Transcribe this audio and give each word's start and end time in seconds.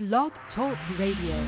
Blog 0.00 0.32
Talk 0.54 0.78
Radio. 0.98 1.46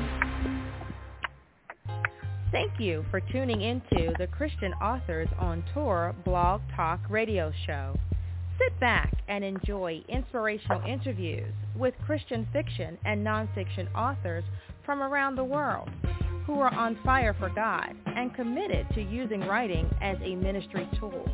Thank 2.51 2.79
you 2.79 3.03
for 3.09 3.19
tuning 3.19 3.61
into 3.61 4.13
the 4.19 4.27
Christian 4.27 4.73
Authors 4.73 5.27
on 5.39 5.63
Tour 5.73 6.13
Blog 6.23 6.61
Talk 6.75 6.99
Radio 7.09 7.51
Show. 7.65 7.97
Sit 8.59 8.79
back 8.79 9.11
and 9.27 9.43
enjoy 9.43 10.03
inspirational 10.07 10.83
interviews 10.87 11.51
with 11.75 11.95
Christian 12.05 12.47
fiction 12.53 12.95
and 13.05 13.25
nonfiction 13.25 13.91
authors 13.95 14.43
from 14.85 15.01
around 15.01 15.35
the 15.35 15.43
world 15.43 15.89
who 16.45 16.59
are 16.59 16.71
on 16.75 16.99
fire 17.03 17.35
for 17.39 17.49
God 17.49 17.95
and 18.05 18.35
committed 18.35 18.85
to 18.93 19.01
using 19.01 19.41
writing 19.41 19.89
as 19.99 20.17
a 20.23 20.35
ministry 20.35 20.87
tool. 20.99 21.27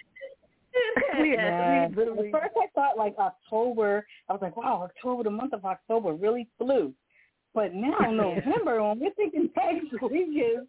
We, 1.21 1.35
Yeah. 1.35 1.89
we 1.89 1.95
literally, 1.97 2.29
At 2.29 2.33
first 2.33 2.55
I 2.57 2.67
thought 2.75 2.97
like 2.97 3.15
October, 3.19 4.07
I 4.29 4.33
was 4.33 4.41
like, 4.41 4.57
wow, 4.57 4.83
October, 4.85 5.25
the 5.25 5.31
month 5.31 5.53
of 5.53 5.65
October 5.65 6.13
really 6.15 6.49
flew. 6.59 6.95
But 7.55 7.75
now 7.75 7.99
November, 8.13 8.83
when 8.83 9.01
we're 9.01 9.11
thinking 9.15 9.51
next 9.57 10.01
week 10.11 10.29
is 10.37 10.67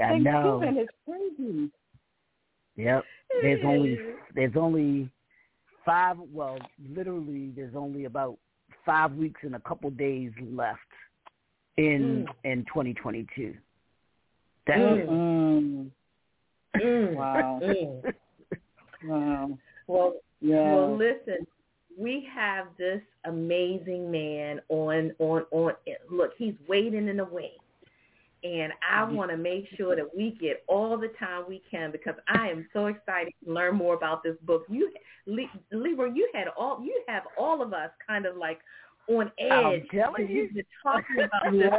I 0.00 0.18
know. 0.18 0.58
Thanksgiving, 0.60 0.82
it's 0.82 0.92
crazy. 1.06 1.70
Yep. 2.76 3.04
There's 3.42 3.64
only 3.64 3.98
there's 4.34 4.56
only 4.56 5.10
five. 5.84 6.16
Well, 6.32 6.58
literally, 6.94 7.52
there's 7.54 7.74
only 7.76 8.04
about 8.04 8.38
five 8.84 9.12
weeks 9.14 9.40
and 9.42 9.54
a 9.54 9.60
couple 9.60 9.90
days 9.90 10.32
left 10.50 10.80
in 11.76 12.26
in 12.44 12.64
2022. 12.66 13.54
That's 14.66 14.80
it. 14.80 15.08
Mm. 15.08 15.90
Mm. 16.76 17.16
Wow. 17.16 17.60
Mm. 17.62 18.14
Wow. 19.04 19.58
Well, 19.86 20.14
Yeah. 20.40 20.74
well, 20.74 20.96
listen, 20.96 21.46
we 21.98 22.26
have 22.32 22.66
this 22.78 23.02
amazing 23.24 24.10
man 24.10 24.60
on 24.68 25.12
on 25.18 25.44
on. 25.50 25.72
Look, 26.10 26.32
he's 26.38 26.54
waiting 26.68 27.08
in 27.08 27.16
the 27.16 27.24
wings, 27.24 27.50
and 28.42 28.72
I 28.88 29.02
mm-hmm. 29.02 29.14
want 29.14 29.30
to 29.30 29.36
make 29.36 29.66
sure 29.76 29.94
that 29.96 30.16
we 30.16 30.36
get 30.40 30.64
all 30.68 30.96
the 30.96 31.10
time 31.18 31.44
we 31.48 31.62
can 31.70 31.92
because 31.92 32.14
I 32.28 32.48
am 32.48 32.66
so 32.72 32.86
excited 32.86 33.32
to 33.44 33.52
learn 33.52 33.76
more 33.76 33.94
about 33.94 34.22
this 34.22 34.36
book. 34.42 34.64
You, 34.68 34.90
Leroy, 35.26 36.12
you 36.12 36.28
had 36.34 36.48
all 36.56 36.82
you 36.82 37.02
have 37.08 37.22
all 37.38 37.62
of 37.62 37.72
us 37.72 37.90
kind 38.06 38.26
of 38.26 38.36
like 38.36 38.58
on 39.08 39.30
edge. 39.38 39.52
I'm 39.52 39.82
telling 39.92 40.28
you. 40.28 40.42
You've 40.42 40.54
been 40.54 40.64
talking 40.82 41.16
about 41.20 41.52
this. 41.52 41.70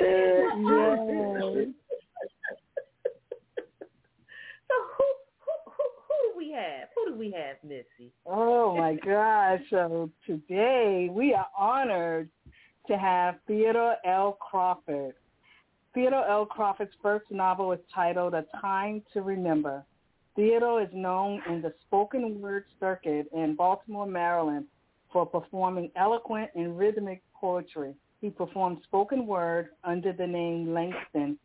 Yeah. 0.00 0.44
So 4.68 4.74
who, 4.96 5.04
who 5.40 5.54
who 5.66 5.84
who 6.06 6.14
do 6.32 6.37
we 6.48 6.54
have? 6.54 6.88
Who 6.94 7.12
do 7.12 7.18
we 7.18 7.30
have, 7.32 7.56
Mitzi? 7.62 8.12
Oh 8.26 8.76
my 8.76 8.94
gosh. 8.94 9.60
So 9.70 10.10
today 10.26 11.08
we 11.10 11.34
are 11.34 11.46
honored 11.58 12.28
to 12.86 12.96
have 12.96 13.36
Theodore 13.46 13.96
L. 14.04 14.38
Crawford. 14.40 15.14
Theodore 15.94 16.26
L. 16.28 16.46
Crawford's 16.46 16.92
first 17.02 17.30
novel 17.30 17.72
is 17.72 17.80
titled 17.94 18.34
A 18.34 18.44
Time 18.60 19.02
to 19.12 19.22
Remember. 19.22 19.84
Theodore 20.36 20.82
is 20.82 20.88
known 20.92 21.42
in 21.48 21.60
the 21.60 21.74
spoken 21.86 22.40
word 22.40 22.64
circuit 22.78 23.28
in 23.34 23.56
Baltimore, 23.56 24.06
Maryland 24.06 24.66
for 25.12 25.26
performing 25.26 25.90
eloquent 25.96 26.50
and 26.54 26.78
rhythmic 26.78 27.22
poetry. 27.34 27.94
He 28.20 28.30
performed 28.30 28.78
spoken 28.84 29.26
word 29.26 29.70
under 29.84 30.12
the 30.12 30.26
name 30.26 30.72
Langston, 30.72 31.38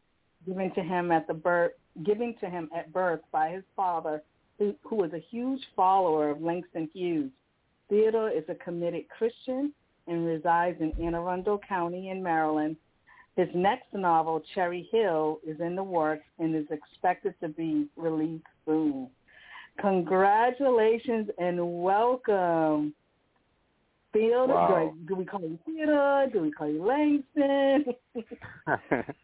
given 0.45 0.73
to 0.75 0.81
him 0.81 1.11
at 1.11 1.27
the 1.27 1.33
birth, 1.33 1.71
given 2.05 2.35
to 2.41 2.49
him 2.49 2.69
at 2.75 2.91
birth 2.91 3.21
by 3.31 3.49
his 3.49 3.63
father, 3.75 4.21
who, 4.57 4.75
who 4.83 4.95
was 4.95 5.11
a 5.13 5.23
huge 5.31 5.61
follower 5.75 6.29
of 6.29 6.41
Langston 6.41 6.89
Hughes. 6.93 7.31
Theodore 7.89 8.29
is 8.29 8.43
a 8.49 8.55
committed 8.55 9.05
Christian 9.09 9.73
and 10.07 10.25
resides 10.25 10.79
in 10.81 10.93
Anne 11.01 11.15
Arundel 11.15 11.59
County 11.67 12.09
in 12.09 12.21
Maryland. 12.21 12.75
His 13.35 13.47
next 13.55 13.93
novel, 13.93 14.43
Cherry 14.53 14.87
Hill, 14.91 15.39
is 15.45 15.59
in 15.59 15.75
the 15.75 15.83
works 15.83 16.25
and 16.39 16.55
is 16.55 16.67
expected 16.69 17.33
to 17.41 17.49
be 17.49 17.87
released 17.95 18.45
soon. 18.65 19.09
Congratulations 19.79 21.29
and 21.39 21.81
welcome. 21.81 22.93
Theodore, 24.13 24.47
wow. 24.47 24.93
do, 24.95 25.07
do 25.07 25.15
we 25.15 25.25
call 25.25 25.41
you 25.41 25.57
Theodore? 25.65 26.27
Do 26.31 26.41
we 26.41 26.51
call 26.51 26.69
you 26.69 26.85
Langston? 26.85 27.95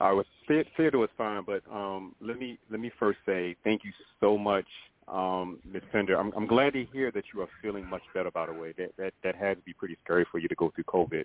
I 0.00 0.12
was 0.12 0.24
Theodore 0.46 1.00
was 1.00 1.10
fine, 1.16 1.42
but 1.44 1.62
um, 1.72 2.14
let 2.20 2.38
me 2.38 2.58
let 2.70 2.80
me 2.80 2.90
first 2.98 3.18
say 3.26 3.56
thank 3.64 3.84
you 3.84 3.90
so 4.20 4.38
much, 4.38 4.66
um, 5.08 5.58
Ms. 5.64 5.82
Fender. 5.90 6.18
I'm, 6.18 6.32
I'm 6.36 6.46
glad 6.46 6.72
to 6.74 6.84
hear 6.92 7.10
that 7.12 7.24
you 7.34 7.40
are 7.40 7.48
feeling 7.62 7.88
much 7.88 8.02
better. 8.14 8.30
By 8.30 8.46
the 8.46 8.52
way, 8.52 8.72
that 8.78 8.92
that 8.96 9.12
that 9.24 9.34
had 9.34 9.58
to 9.58 9.62
be 9.62 9.72
pretty 9.72 9.96
scary 10.04 10.26
for 10.30 10.38
you 10.38 10.48
to 10.48 10.54
go 10.54 10.72
through 10.74 10.84
COVID. 10.84 11.24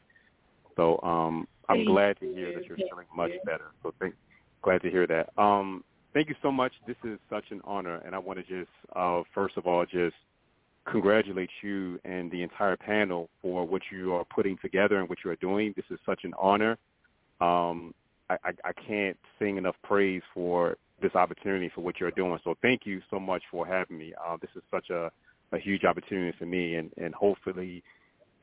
So 0.76 1.00
um, 1.04 1.48
I'm 1.70 1.78
Thank 1.78 1.88
glad 1.88 2.20
to 2.20 2.26
you. 2.26 2.34
hear 2.34 2.54
that 2.54 2.66
you're 2.66 2.78
Thank 2.78 2.90
feeling 2.90 3.08
much 3.16 3.32
you. 3.32 3.40
better. 3.46 3.72
So 3.84 3.94
thank, 4.00 4.16
glad 4.62 4.82
to 4.82 4.90
hear 4.90 5.06
that. 5.08 5.30
Um, 5.38 5.84
thank 6.14 6.30
you 6.30 6.36
so 6.42 6.52
much. 6.52 6.74
This 6.88 6.98
is 7.04 7.20
such 7.30 7.46
an 7.52 7.62
honor, 7.64 7.98
and 8.06 8.16
I 8.16 8.18
want 8.18 8.40
to 8.40 8.44
just 8.44 8.72
uh, 8.96 9.22
first 9.34 9.58
of 9.58 9.68
all 9.68 9.86
just 9.86 10.16
congratulate 10.90 11.50
you 11.62 12.00
and 12.06 12.32
the 12.32 12.42
entire 12.42 12.76
panel 12.76 13.30
for 13.42 13.66
what 13.68 13.84
you 13.92 14.16
are 14.16 14.26
putting 14.26 14.58
together 14.62 15.00
and 15.00 15.08
what 15.08 15.20
you 15.24 15.30
are 15.30 15.36
doing. 15.36 15.74
This 15.76 15.86
is 15.92 16.00
such 16.06 16.22
an 16.24 16.34
honor. 16.40 16.78
Um, 17.40 17.94
I, 18.32 18.50
I, 18.50 18.70
I 18.70 18.74
can't 18.74 19.18
sing 19.40 19.58
enough 19.58 19.76
praise 19.84 20.22
for 20.34 20.78
this 21.02 21.16
opportunity 21.16 21.72
for 21.74 21.82
what 21.82 22.00
you're 22.00 22.12
doing. 22.12 22.38
So 22.44 22.56
thank 22.62 22.86
you 22.86 23.02
so 23.10 23.20
much 23.20 23.44
for 23.52 23.66
having 23.66 23.98
me. 23.98 24.14
Uh, 24.24 24.38
this 24.40 24.52
is 24.56 24.64
such 24.72 24.90
a, 24.90 25.12
a 25.52 25.60
huge 25.60 25.84
opportunity 25.84 26.36
for 26.38 26.46
me, 26.46 26.76
and, 26.76 26.92
and 26.98 27.14
hopefully 27.14 27.84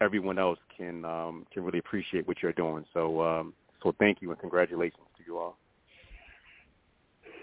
everyone 0.00 0.38
else 0.38 0.58
can 0.76 1.05
um, 1.05 1.46
can 1.52 1.62
really 1.64 1.79
appreciate 1.79 2.26
what 2.26 2.43
you're 2.43 2.52
doing. 2.52 2.85
So 2.93 3.23
um, 3.23 3.55
so 3.82 3.94
thank 3.99 4.20
you 4.20 4.31
and 4.31 4.38
congratulations 4.38 5.06
to 5.17 5.23
you 5.26 5.38
all. 5.38 5.58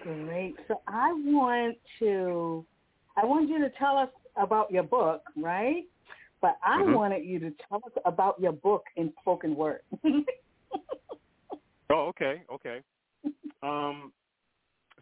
Great. 0.01 0.56
So 0.68 0.81
I 0.88 1.13
want 1.13 1.77
to, 2.00 2.65
I 3.18 3.25
want 3.25 3.50
you 3.50 3.59
to 3.59 3.69
tell 3.80 3.98
us 3.98 4.09
about 4.38 4.71
your 4.71 4.83
book, 4.83 5.24
right? 5.36 5.83
But 6.41 6.57
I 6.63 6.83
Mhm. 6.83 6.94
wanted 6.94 7.25
you 7.25 7.39
to 7.39 7.51
tell 7.68 7.81
us 7.86 7.91
about 8.06 8.39
your 8.39 8.51
book 8.51 8.83
in 8.98 9.12
spoken 9.21 9.56
word. 9.56 9.81
Oh, 11.89 12.07
okay, 12.07 12.41
okay. 12.51 12.81
Um, 13.61 14.11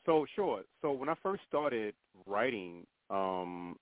so 0.06 0.26
sure. 0.36 0.62
So 0.82 0.92
when 0.92 1.10
I 1.10 1.16
first 1.24 1.44
started 1.48 1.94
writing, 2.26 2.86
um, 3.10 3.78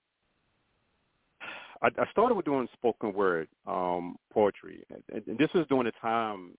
I, 1.81 1.88
I 1.88 2.12
started 2.12 2.36
with 2.36 2.45
doing 2.45 2.68
spoken 2.74 3.13
word 3.13 3.48
um, 3.65 4.18
poetry, 4.31 4.83
and, 4.89 5.24
and 5.27 5.38
this 5.38 5.50
was 5.53 5.65
during 5.68 5.88
a 5.88 5.92
time, 6.01 6.51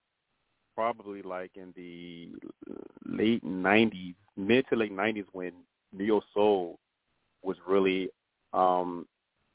probably 0.75 1.21
like 1.21 1.51
in 1.55 1.73
the 1.75 2.29
late 3.05 3.43
'90s, 3.43 4.15
mid 4.35 4.65
to 4.69 4.75
late 4.75 4.95
'90s, 4.95 5.25
when 5.31 5.53
neo 5.93 6.21
soul 6.33 6.79
was 7.41 7.55
really 7.67 8.09
um, 8.53 9.05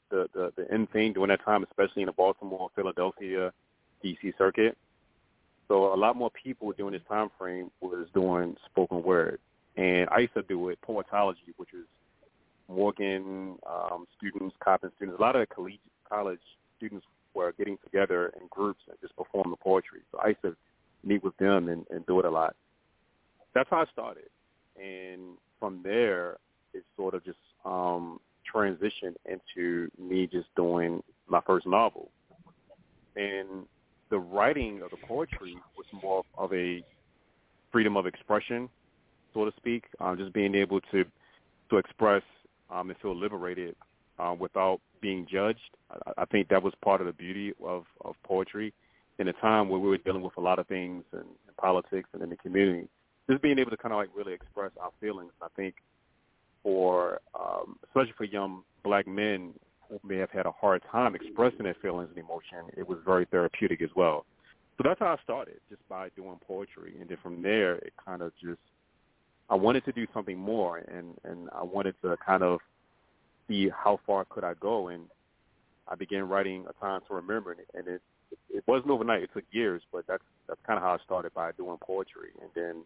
the, 0.09 0.27
the 0.33 0.51
the 0.57 0.71
end 0.73 0.89
thing 0.91 1.13
during 1.13 1.29
that 1.29 1.43
time, 1.45 1.63
especially 1.63 2.01
in 2.01 2.07
the 2.07 2.13
Baltimore, 2.13 2.69
Philadelphia, 2.75 3.51
DC 4.03 4.35
circuit. 4.37 4.75
So 5.69 5.93
a 5.93 5.95
lot 5.95 6.15
more 6.15 6.31
people 6.31 6.73
during 6.75 6.93
this 6.93 7.03
time 7.07 7.29
frame 7.37 7.69
was 7.79 8.07
doing 8.13 8.57
spoken 8.65 9.03
word, 9.03 9.39
and 9.77 10.09
I 10.09 10.19
used 10.19 10.33
to 10.33 10.41
do 10.41 10.69
it 10.69 10.79
poetology, 10.81 11.53
which 11.57 11.69
is 11.73 11.85
Morgan 12.67 13.55
um, 13.69 14.07
students, 14.17 14.55
Coppin 14.63 14.91
students. 14.95 15.19
A 15.19 15.21
lot 15.21 15.35
of 15.35 15.47
the 15.47 15.53
collegiate 15.53 15.79
college 16.09 16.39
students 16.77 17.05
were 17.35 17.53
getting 17.53 17.77
together 17.83 18.33
in 18.41 18.47
groups 18.49 18.81
and 18.89 18.97
just 18.99 19.15
perform 19.15 19.51
the 19.51 19.57
poetry. 19.57 19.99
So 20.11 20.19
I 20.23 20.29
used 20.29 20.41
to 20.41 20.55
meet 21.03 21.23
with 21.23 21.37
them 21.37 21.69
and, 21.69 21.85
and 21.91 22.03
do 22.07 22.19
it 22.19 22.25
a 22.25 22.31
lot. 22.31 22.55
That's 23.53 23.69
how 23.69 23.81
I 23.81 23.85
started, 23.93 24.29
and 24.75 25.37
from 25.59 25.81
there 25.83 26.37
it 26.73 26.83
sort 26.97 27.13
of 27.13 27.23
just 27.23 27.37
um, 27.63 28.19
transitioned 28.51 29.15
into 29.25 29.91
me 29.99 30.25
just 30.25 30.47
doing 30.55 31.03
my 31.27 31.41
first 31.45 31.67
novel, 31.67 32.09
and 33.15 33.65
the 34.09 34.19
writing 34.19 34.81
of 34.81 34.91
the 34.91 34.97
poetry 35.07 35.57
was 35.77 35.85
more 36.03 36.23
of 36.37 36.53
a 36.53 36.83
freedom 37.71 37.95
of 37.97 38.05
expression, 38.05 38.69
so 39.33 39.45
to 39.45 39.51
speak. 39.57 39.85
Um, 39.99 40.17
just 40.17 40.33
being 40.33 40.55
able 40.55 40.81
to 40.91 41.05
to 41.69 41.77
express 41.77 42.23
um, 42.71 42.89
and 42.89 42.99
feel 42.99 43.15
liberated 43.15 43.75
uh, 44.17 44.35
without 44.37 44.81
being 45.01 45.27
judged. 45.31 45.77
I, 45.91 46.23
I 46.23 46.25
think 46.25 46.49
that 46.49 46.63
was 46.63 46.73
part 46.83 47.01
of 47.01 47.07
the 47.07 47.13
beauty 47.13 47.53
of, 47.63 47.85
of 48.03 48.15
poetry 48.23 48.73
in 49.19 49.27
a 49.27 49.33
time 49.33 49.69
where 49.69 49.79
we 49.79 49.89
were 49.89 49.97
dealing 49.97 50.21
with 50.21 50.37
a 50.37 50.41
lot 50.41 50.59
of 50.59 50.67
things 50.67 51.03
in, 51.13 51.19
in 51.19 51.53
politics 51.57 52.09
and 52.13 52.23
in 52.23 52.29
the 52.29 52.37
community. 52.37 52.87
Just 53.29 53.41
being 53.43 53.59
able 53.59 53.69
to 53.69 53.77
kind 53.77 53.93
of 53.93 53.97
like 53.97 54.09
really 54.15 54.33
express 54.33 54.71
our 54.81 54.91
feelings. 54.99 55.31
I 55.41 55.47
think 55.55 55.75
for 56.63 57.21
um, 57.39 57.77
especially 57.85 58.13
for 58.17 58.23
young 58.23 58.63
black 58.83 59.07
men 59.07 59.53
may 60.03 60.17
have 60.17 60.31
had 60.31 60.45
a 60.45 60.51
hard 60.51 60.81
time 60.91 61.15
expressing 61.15 61.63
their 61.63 61.75
feelings 61.81 62.09
and 62.09 62.17
emotion, 62.17 62.69
it 62.77 62.87
was 62.87 62.99
very 63.05 63.25
therapeutic 63.25 63.81
as 63.81 63.89
well. 63.95 64.25
So 64.77 64.83
that's 64.87 64.99
how 64.99 65.07
I 65.07 65.17
started, 65.23 65.59
just 65.69 65.87
by 65.89 66.09
doing 66.15 66.39
poetry, 66.47 66.95
and 66.99 67.09
then 67.09 67.17
from 67.21 67.41
there, 67.41 67.75
it 67.75 67.93
kind 68.05 68.21
of 68.21 68.31
just 68.41 68.59
I 69.49 69.55
wanted 69.55 69.83
to 69.85 69.91
do 69.91 70.05
something 70.13 70.37
more, 70.37 70.77
and 70.77 71.17
and 71.23 71.49
I 71.53 71.63
wanted 71.63 71.95
to 72.03 72.15
kind 72.25 72.43
of 72.43 72.59
see 73.47 73.69
how 73.69 73.99
far 74.05 74.25
could 74.25 74.43
I 74.43 74.53
go, 74.53 74.89
and 74.89 75.03
I 75.87 75.95
began 75.95 76.29
writing 76.29 76.65
a 76.69 76.73
time 76.79 77.01
to 77.07 77.15
remember, 77.15 77.51
and 77.51 77.59
it, 77.59 77.67
and 77.73 77.87
it 77.87 78.01
it 78.49 78.63
wasn't 78.67 78.91
overnight. 78.91 79.23
It 79.23 79.31
took 79.33 79.43
years, 79.51 79.81
but 79.91 80.05
that's 80.07 80.23
that's 80.47 80.59
kind 80.65 80.77
of 80.77 80.83
how 80.83 80.93
I 80.93 80.97
started 81.03 81.33
by 81.33 81.51
doing 81.53 81.77
poetry, 81.81 82.29
and 82.41 82.49
then 82.55 82.83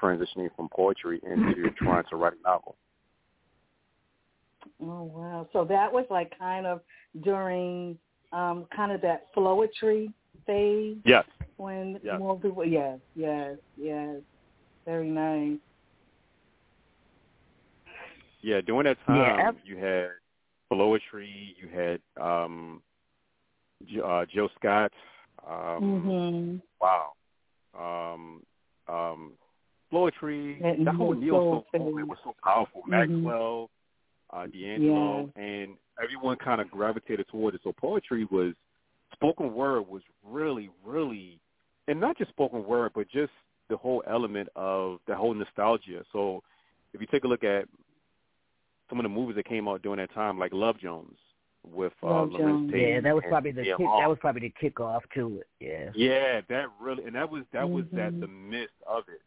transitioning 0.00 0.50
from 0.54 0.68
poetry 0.68 1.20
into 1.24 1.70
trying 1.78 2.04
to 2.10 2.16
write 2.16 2.34
a 2.34 2.42
novel. 2.42 2.76
Oh 4.82 5.02
wow! 5.04 5.48
So 5.52 5.64
that 5.64 5.92
was 5.92 6.04
like 6.10 6.36
kind 6.38 6.66
of 6.66 6.80
during 7.22 7.98
um, 8.32 8.66
kind 8.74 8.92
of 8.92 9.00
that 9.02 9.26
flowetry 9.34 10.12
phase 10.46 10.98
Yes. 11.04 11.24
when 11.56 12.00
Yeah. 12.02 12.18
more 12.18 12.38
people. 12.38 12.64
Yes, 12.64 12.98
yes, 13.14 13.56
yes. 13.76 14.20
Very 14.84 15.08
nice. 15.08 15.58
Yeah, 18.42 18.60
during 18.60 18.84
that 18.84 18.98
time, 19.06 19.16
Yeah, 19.16 19.50
you 19.64 19.76
had 19.76 20.10
poetry, 20.70 21.56
you 21.60 21.68
had 21.68 22.00
um, 22.22 22.82
uh, 24.04 24.24
Jill 24.26 24.48
Scott. 24.58 24.92
Um, 25.46 25.82
mhm. 25.82 26.62
Wow. 26.80 27.12
Um, 27.74 28.42
um, 28.88 29.32
poetry, 29.90 30.58
That 30.62 30.84
that 30.84 30.94
whole 30.94 31.14
neo 31.14 31.20
neo 31.20 31.32
soul 31.40 31.50
soul 31.50 31.64
thing. 31.72 31.84
movement 31.84 32.08
was 32.08 32.18
so 32.24 32.34
powerful. 32.42 32.82
Mhm. 32.82 32.88
Maxwell, 32.90 33.70
uh, 34.30 34.46
D'Angelo, 34.46 35.20
Yes. 35.20 35.28
and 35.36 35.76
everyone 36.02 36.36
kind 36.36 36.60
of 36.60 36.70
gravitated 36.70 37.26
toward 37.28 37.54
it. 37.54 37.60
So 37.64 37.72
poetry 37.72 38.26
was, 38.30 38.54
spoken 39.12 39.52
word 39.54 39.88
was 39.88 40.02
really, 40.24 40.70
really, 40.84 41.40
and 41.88 42.00
not 42.00 42.18
just 42.18 42.30
spoken 42.30 42.64
word, 42.64 42.92
but 42.94 43.08
just 43.08 43.32
the 43.68 43.76
whole 43.76 44.02
element 44.08 44.48
of 44.56 44.98
the 45.06 45.14
whole 45.14 45.34
nostalgia. 45.34 46.04
So 46.12 46.42
if 46.92 47.00
you 47.00 47.06
take 47.10 47.24
a 47.24 47.28
look 47.28 47.44
at 47.44 47.66
some 48.88 48.98
of 48.98 49.02
the 49.02 49.08
movies 49.08 49.36
that 49.36 49.46
came 49.46 49.68
out 49.68 49.82
during 49.82 49.98
that 49.98 50.12
time, 50.14 50.38
like 50.38 50.52
Love 50.52 50.78
Jones 50.78 51.16
with 51.64 51.92
uh, 52.02 52.24
Love 52.24 52.32
Jones. 52.32 52.70
Tate 52.70 52.88
Yeah, 52.88 53.00
that 53.00 53.14
was 53.14 53.24
probably 53.28 53.50
the 53.50 53.64
kick, 53.64 53.78
that 53.78 54.08
was 54.08 54.18
probably 54.20 54.52
the 54.60 54.70
kickoff 54.70 55.00
to 55.14 55.40
it. 55.40 55.48
Yeah. 55.60 55.90
Yeah, 55.94 56.40
that 56.48 56.66
really, 56.80 57.04
and 57.04 57.14
that 57.14 57.28
was 57.30 57.42
that 57.52 57.68
was 57.68 57.84
Mhm. 57.86 57.96
that 57.96 58.20
the 58.20 58.28
midst 58.28 58.74
of 58.86 59.08
it. 59.08 59.20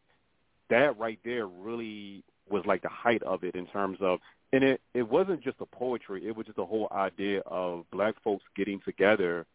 That 0.70 0.98
right 0.98 1.18
there 1.24 1.46
really 1.46 2.24
was 2.48 2.64
like 2.64 2.80
the 2.82 2.88
height 2.88 3.22
of 3.24 3.44
it 3.44 3.54
in 3.54 3.66
terms 3.66 3.98
of, 4.00 4.20
and 4.52 4.64
it 4.64 4.80
it 4.94 5.08
wasn't 5.08 5.42
just 5.42 5.58
the 5.58 5.66
poetry. 5.66 6.26
It 6.26 6.36
was 6.36 6.46
just 6.46 6.56
the 6.56 6.66
whole 6.66 6.88
idea 6.92 7.40
of 7.46 7.84
black 7.90 8.14
folks 8.22 8.44
getting 8.56 8.80
together, 8.80 9.46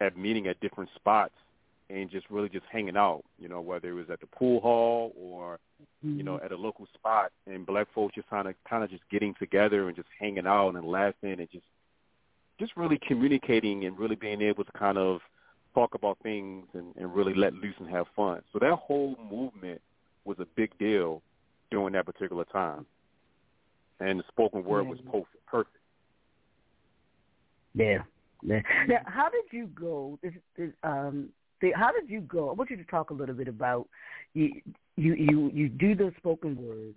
at 0.00 0.16
meeting 0.16 0.46
at 0.46 0.60
different 0.60 0.90
spots, 0.94 1.34
and 1.90 2.10
just 2.10 2.28
really 2.30 2.48
just 2.48 2.64
hanging 2.70 2.96
out. 2.96 3.22
You 3.38 3.48
know, 3.48 3.60
whether 3.60 3.88
it 3.88 3.94
was 3.94 4.10
at 4.10 4.20
the 4.20 4.26
pool 4.26 4.60
hall 4.60 5.12
or 5.16 5.58
you 6.02 6.22
know 6.22 6.36
mm-hmm. 6.36 6.44
at 6.44 6.52
a 6.52 6.56
local 6.56 6.86
spot, 6.94 7.32
and 7.46 7.66
black 7.66 7.88
folks 7.94 8.14
just 8.14 8.28
kind 8.30 8.48
of 8.48 8.54
kind 8.68 8.82
of 8.82 8.90
just 8.90 9.02
getting 9.10 9.34
together 9.38 9.88
and 9.88 9.96
just 9.96 10.08
hanging 10.18 10.46
out 10.46 10.74
and 10.74 10.86
laughing 10.86 11.38
and 11.38 11.50
just 11.50 11.64
just 12.58 12.76
really 12.76 12.98
communicating 13.06 13.84
and 13.84 13.98
really 13.98 14.16
being 14.16 14.42
able 14.42 14.64
to 14.64 14.72
kind 14.72 14.98
of 14.98 15.20
talk 15.74 15.94
about 15.94 16.18
things 16.22 16.66
and, 16.74 16.94
and 16.96 17.14
really 17.14 17.34
let 17.34 17.54
loose 17.54 17.74
and 17.78 17.88
have 17.88 18.06
fun. 18.14 18.42
So 18.52 18.58
that 18.58 18.74
whole 18.74 19.16
movement 19.30 19.80
was 20.24 20.36
a 20.40 20.46
big 20.56 20.76
deal 20.78 21.22
during 21.70 21.92
that 21.94 22.06
particular 22.06 22.44
time. 22.44 22.84
And 24.00 24.18
the 24.18 24.24
spoken 24.28 24.64
word 24.64 24.86
was 24.86 24.98
perfect. 25.46 25.76
Yeah. 27.74 27.98
yeah. 28.42 28.60
Now, 28.88 28.98
how 29.06 29.28
did 29.28 29.44
you 29.52 29.66
go? 29.66 30.18
This, 30.22 30.32
this, 30.56 30.70
um, 30.82 31.28
the, 31.60 31.72
how 31.74 31.92
did 31.92 32.08
you 32.08 32.20
go? 32.22 32.48
I 32.48 32.52
want 32.52 32.70
you 32.70 32.76
to 32.76 32.84
talk 32.84 33.10
a 33.10 33.14
little 33.14 33.34
bit 33.34 33.48
about 33.48 33.88
you. 34.34 34.60
You 34.96 35.14
you 35.14 35.50
you 35.54 35.68
do 35.68 35.94
the 35.94 36.12
spoken 36.18 36.56
word, 36.56 36.94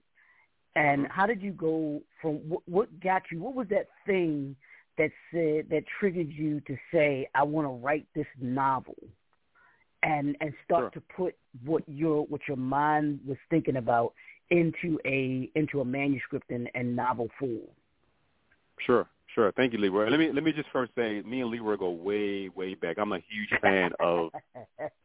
and 0.76 1.08
how 1.10 1.26
did 1.26 1.42
you 1.42 1.52
go 1.52 2.02
from 2.22 2.36
what, 2.50 2.62
what 2.68 3.00
got 3.02 3.24
you? 3.32 3.40
What 3.40 3.56
was 3.56 3.68
that 3.70 3.88
thing 4.06 4.56
that 4.98 5.12
said 5.32 5.68
that 5.70 5.84
triggered 6.00 6.32
you 6.32 6.60
to 6.62 6.78
say, 6.92 7.28
"I 7.36 7.44
want 7.44 7.68
to 7.68 7.72
write 7.72 8.08
this 8.16 8.28
novel," 8.42 8.98
and 10.02 10.36
and 10.42 10.54
start 10.66 10.94
sure. 10.94 11.02
to 11.02 11.02
put 11.16 11.36
what 11.64 11.84
your 11.88 12.26
what 12.26 12.42
your 12.48 12.58
mind 12.58 13.20
was 13.26 13.38
thinking 13.50 13.78
about 13.78 14.14
into 14.54 15.00
a 15.06 15.50
into 15.56 15.82
a 15.82 15.86
manuscript 15.86 16.52
and, 16.52 16.70
and 16.76 16.96
novel 16.96 17.28
form. 17.40 17.60
Sure, 18.86 19.08
sure. 19.34 19.52
Thank 19.54 19.74
you, 19.74 19.80
Leroy. 19.80 20.10
Let 20.10 20.20
me 20.20 20.32
let 20.32 20.44
me 20.44 20.54
just 20.54 20.70
first 20.72 20.92
say, 20.96 21.22
me 21.22 21.42
and 21.42 21.50
Leroy 21.50 21.76
go 21.76 21.90
way 21.90 22.50
way 22.50 22.76
back. 22.76 22.98
I'm 23.00 23.12
a 23.14 23.18
huge 23.18 23.60
fan 23.62 23.92
of 24.00 24.30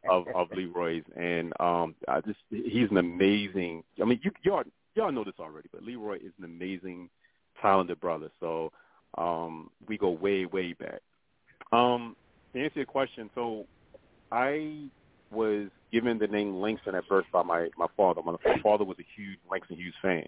of 0.09 0.27
of 0.35 0.47
Leroy's, 0.55 1.03
and 1.17 1.51
um, 1.59 1.95
I 2.07 2.21
just 2.21 2.39
he's 2.51 2.89
an 2.91 2.97
amazing. 2.97 3.83
I 4.01 4.05
mean, 4.05 4.19
you 4.23 4.31
y'all 4.43 4.63
y'all 4.95 5.11
know 5.11 5.23
this 5.23 5.33
already, 5.39 5.67
but 5.71 5.83
Leroy 5.83 6.17
is 6.17 6.31
an 6.37 6.45
amazing, 6.45 7.09
talented 7.59 7.99
brother. 7.99 8.29
So 8.39 8.71
um, 9.17 9.71
we 9.87 9.97
go 9.97 10.11
way 10.11 10.45
way 10.45 10.73
back. 10.73 11.01
Um, 11.71 12.15
to 12.53 12.63
answer 12.63 12.79
your 12.79 12.85
question, 12.85 13.31
so 13.33 13.65
I 14.31 14.89
was 15.31 15.69
given 15.91 16.19
the 16.19 16.27
name 16.27 16.55
Langston 16.55 16.95
at 16.95 17.07
birth 17.07 17.25
by 17.31 17.43
my 17.43 17.69
my 17.77 17.87
father. 17.97 18.21
My 18.23 18.35
father 18.61 18.83
was 18.83 18.97
a 18.99 19.05
huge 19.15 19.39
Langston 19.49 19.77
Hughes 19.77 19.93
fan, 20.01 20.27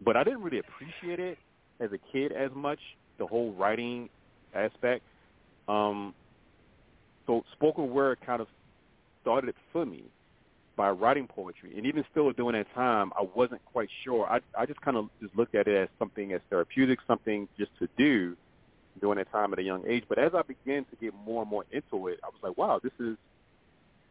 but 0.00 0.16
I 0.16 0.24
didn't 0.24 0.42
really 0.42 0.58
appreciate 0.58 1.20
it 1.20 1.38
as 1.80 1.90
a 1.92 1.98
kid 2.12 2.32
as 2.32 2.50
much. 2.54 2.78
The 3.18 3.26
whole 3.26 3.52
writing 3.52 4.08
aspect. 4.54 5.04
Um, 5.68 6.14
so 7.26 7.44
spoken 7.52 7.90
word 7.90 8.18
kind 8.26 8.42
of 8.42 8.48
started 9.22 9.48
it 9.48 9.56
for 9.72 9.86
me 9.86 10.04
by 10.76 10.90
writing 10.90 11.26
poetry, 11.26 11.72
and 11.76 11.86
even 11.86 12.04
still 12.10 12.32
during 12.32 12.54
that 12.54 12.66
time, 12.74 13.12
I 13.16 13.24
wasn't 13.34 13.64
quite 13.66 13.88
sure. 14.02 14.26
I 14.26 14.40
I 14.58 14.66
just 14.66 14.80
kind 14.80 14.96
of 14.96 15.08
just 15.22 15.36
looked 15.36 15.54
at 15.54 15.68
it 15.68 15.76
as 15.76 15.88
something 15.98 16.32
as 16.32 16.40
therapeutic, 16.50 16.98
something 17.06 17.48
just 17.56 17.70
to 17.78 17.88
do 17.96 18.36
during 19.00 19.18
that 19.18 19.30
time 19.30 19.52
at 19.52 19.58
a 19.58 19.62
young 19.62 19.84
age. 19.86 20.04
But 20.08 20.18
as 20.18 20.32
I 20.34 20.42
began 20.42 20.84
to 20.86 20.96
get 21.00 21.14
more 21.24 21.42
and 21.42 21.50
more 21.50 21.64
into 21.70 22.08
it, 22.08 22.20
I 22.22 22.28
was 22.28 22.38
like, 22.42 22.56
wow, 22.56 22.80
this 22.82 22.92
is 22.98 23.16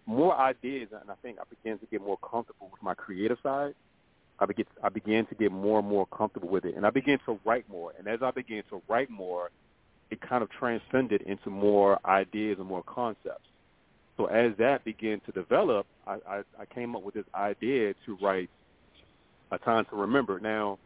more 0.05 0.37
ideas, 0.37 0.89
and 0.99 1.09
I 1.09 1.15
think 1.21 1.37
I 1.39 1.43
began 1.49 1.79
to 1.79 1.85
get 1.85 2.01
more 2.01 2.17
comfortable 2.17 2.69
with 2.71 2.81
my 2.81 2.93
creative 2.93 3.37
side. 3.41 3.73
I 4.39 4.45
began 4.45 4.65
I 4.83 4.89
began 4.89 5.25
to 5.27 5.35
get 5.35 5.51
more 5.51 5.79
and 5.79 5.87
more 5.87 6.05
comfortable 6.07 6.49
with 6.49 6.65
it, 6.65 6.75
and 6.75 6.85
I 6.85 6.89
began 6.89 7.19
to 7.25 7.39
write 7.45 7.69
more. 7.69 7.93
And 7.97 8.07
as 8.07 8.19
I 8.21 8.31
began 8.31 8.63
to 8.69 8.81
write 8.89 9.09
more, 9.09 9.49
it 10.11 10.19
kind 10.21 10.43
of 10.43 10.49
transcended 10.51 11.21
into 11.23 11.49
more 11.49 11.99
ideas 12.05 12.57
and 12.59 12.67
more 12.67 12.83
concepts. 12.83 13.47
So 14.17 14.25
as 14.25 14.53
that 14.57 14.83
began 14.83 15.21
to 15.21 15.31
develop, 15.31 15.87
I, 16.05 16.17
I, 16.27 16.41
I 16.59 16.65
came 16.73 16.95
up 16.95 17.03
with 17.03 17.15
this 17.15 17.25
idea 17.33 17.93
to 18.05 18.17
write 18.21 18.49
a 19.51 19.57
time 19.57 19.85
to 19.89 19.95
remember. 19.95 20.39
Now, 20.39 20.77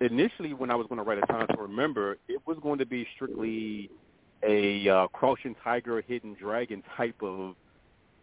initially, 0.00 0.54
when 0.54 0.70
I 0.70 0.74
was 0.74 0.86
going 0.86 0.98
to 0.98 1.02
write 1.02 1.18
a 1.18 1.26
time 1.26 1.46
to 1.48 1.62
remember, 1.62 2.16
it 2.28 2.40
was 2.46 2.56
going 2.62 2.78
to 2.78 2.86
be 2.86 3.06
strictly 3.14 3.90
a 4.42 4.88
uh, 4.88 5.06
crouching 5.08 5.54
tiger, 5.62 6.00
hidden 6.00 6.34
dragon 6.34 6.82
type 6.96 7.22
of 7.22 7.56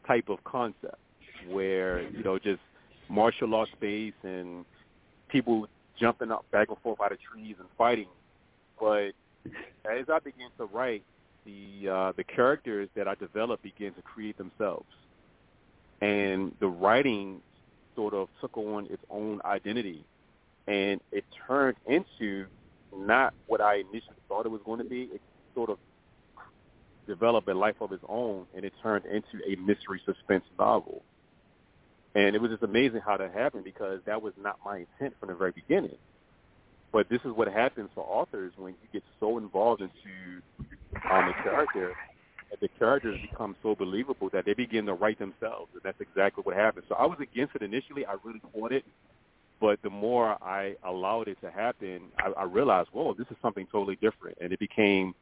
type 0.06 0.30
of 0.30 0.44
concept 0.44 0.98
where 1.50 2.02
you 2.10 2.24
know 2.24 2.38
just 2.40 2.62
martial 3.10 3.48
law 3.48 3.66
space 3.66 4.14
and 4.24 4.66
people 5.30 5.68
jumping 6.00 6.32
up 6.32 6.46
back 6.52 6.70
and 6.70 6.78
forth 6.80 7.00
out 7.02 7.12
of 7.12 7.18
trees 7.22 7.56
and 7.60 7.68
fighting. 7.78 8.08
But 8.80 9.12
as 9.86 10.06
I 10.12 10.20
began 10.20 10.50
to 10.58 10.66
write, 10.66 11.04
the 11.46 11.90
uh, 11.90 12.12
the 12.16 12.24
characters 12.24 12.90
that 12.96 13.08
I 13.08 13.16
developed 13.16 13.64
began 13.64 13.94
to 13.94 14.02
create 14.02 14.38
themselves, 14.38 14.88
and 16.02 16.54
the 16.60 16.68
writing 16.68 17.42
sort 17.96 18.14
of 18.14 18.30
took 18.42 18.58
on 18.58 18.88
its 18.90 19.04
own 19.10 19.42
identity, 19.46 20.04
and 20.68 21.02
it 21.12 21.26
turned 21.48 21.78
into 21.88 22.46
not 22.96 23.34
what 23.48 23.62
I 23.62 23.76
initially 23.76 24.16
thought 24.28 24.46
it 24.46 24.50
was 24.50 24.62
going 24.66 24.80
to 24.80 24.86
be. 24.86 25.04
It 25.14 25.22
sort 25.54 25.70
of 25.70 25.78
develop 27.08 27.48
a 27.48 27.54
life 27.54 27.76
of 27.82 27.92
its 27.92 28.04
own, 28.08 28.46
and 28.56 28.66
it 28.66 28.74
turned 28.82 29.06
into 29.06 29.44
a 29.48 29.56
mystery 29.56 30.02
suspense 30.06 30.44
novel. 30.58 31.04
And 32.16 32.36
it 32.36 32.42
was 32.42 32.52
just 32.52 32.64
amazing 32.64 33.02
how 33.06 33.18
that 33.18 33.34
happened 33.34 33.64
because 33.64 34.00
that 34.06 34.22
was 34.22 34.34
not 34.38 34.60
my 34.64 34.86
intent 34.86 35.16
from 35.20 35.30
the 35.30 35.36
very 35.36 35.52
beginning. 35.52 35.98
But 36.92 37.10
this 37.10 37.22
is 37.26 37.32
what 37.32 37.48
happens 37.48 37.90
for 37.96 38.04
authors 38.04 38.54
when 38.56 38.74
you 38.74 38.88
get 38.92 39.04
so 39.20 39.40
involved 39.40 39.82
into 39.82 40.42
um, 41.10 41.30
a 41.30 41.34
character, 41.44 41.94
that 42.52 42.60
the 42.60 42.70
characters 42.78 43.20
become 43.20 43.56
so 43.64 43.74
believable 43.76 44.30
that 44.32 44.46
they 44.46 44.54
begin 44.54 44.86
to 44.86 44.94
write 44.94 45.18
themselves, 45.18 45.72
and 45.74 45.82
that's 45.84 46.00
exactly 46.00 46.44
what 46.44 46.56
happened. 46.56 46.86
So 46.88 46.94
I 46.94 47.08
was 47.08 47.18
against 47.20 47.56
it 47.56 47.64
initially. 47.64 48.06
I 48.06 48.16
really 48.24 48.42
fought 48.54 48.72
it, 48.72 48.86
but 49.60 49.82
the 49.82 49.90
more 49.90 50.38
I 50.44 50.76
allowed 50.84 51.30
it 51.30 51.40
to 51.42 51.50
happen, 51.50 52.02
I, 52.20 52.30
I 52.42 52.44
realized, 52.44 52.90
whoa, 52.92 53.16
this 53.16 53.26
is 53.32 53.38
something 53.42 53.66
totally 53.72 53.96
different, 53.96 54.38
and 54.40 54.54
it 54.54 54.60
became 54.60 55.16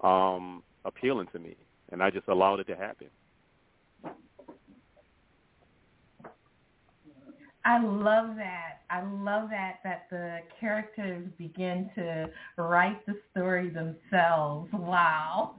um, 0.00 0.62
appealing 0.84 1.28
to 1.32 1.38
me, 1.38 1.56
and 1.92 2.02
I 2.02 2.10
just 2.10 2.28
allowed 2.28 2.60
it 2.60 2.66
to 2.68 2.76
happen. 2.76 3.08
I 7.64 7.82
love 7.82 8.36
that. 8.36 8.80
I 8.88 9.02
love 9.02 9.50
that 9.50 9.80
that 9.84 10.06
the 10.10 10.38
characters 10.58 11.28
begin 11.36 11.90
to 11.94 12.30
write 12.56 13.04
the 13.06 13.14
story 13.30 13.68
themselves. 13.68 14.70
Wow. 14.72 15.56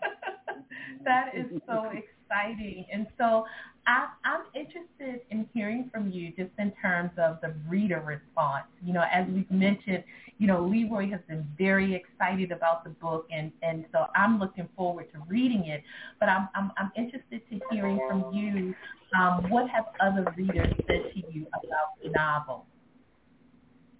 that 1.04 1.30
is 1.34 1.46
so 1.66 1.90
exciting. 1.90 2.84
And 2.92 3.06
so 3.18 3.46
I, 3.86 4.08
I'm 4.24 4.42
interested 4.54 5.22
in 5.30 5.48
hearing 5.54 5.90
from 5.92 6.10
you 6.10 6.30
just 6.30 6.50
in 6.58 6.72
terms 6.80 7.10
of 7.16 7.40
the 7.40 7.54
reader 7.68 8.00
response. 8.00 8.66
You 8.84 8.92
know, 8.92 9.04
as 9.12 9.26
we've 9.28 9.50
mentioned, 9.50 10.04
you 10.42 10.48
know, 10.48 10.60
Leroy 10.66 11.08
has 11.08 11.20
been 11.28 11.46
very 11.56 11.94
excited 11.94 12.50
about 12.50 12.82
the 12.82 12.90
book, 12.90 13.28
and, 13.30 13.52
and 13.62 13.84
so 13.92 14.06
I'm 14.16 14.40
looking 14.40 14.68
forward 14.76 15.06
to 15.12 15.20
reading 15.28 15.66
it. 15.66 15.84
But 16.18 16.28
I'm, 16.28 16.48
I'm, 16.56 16.72
I'm 16.76 16.90
interested 16.96 17.42
to 17.48 17.60
hearing 17.70 18.00
from 18.08 18.34
you. 18.34 18.74
Um, 19.16 19.48
what 19.50 19.70
have 19.70 19.84
other 20.00 20.26
readers 20.36 20.74
said 20.88 21.12
to 21.14 21.32
you 21.32 21.46
about 21.46 22.02
the 22.02 22.10
novel? 22.10 22.66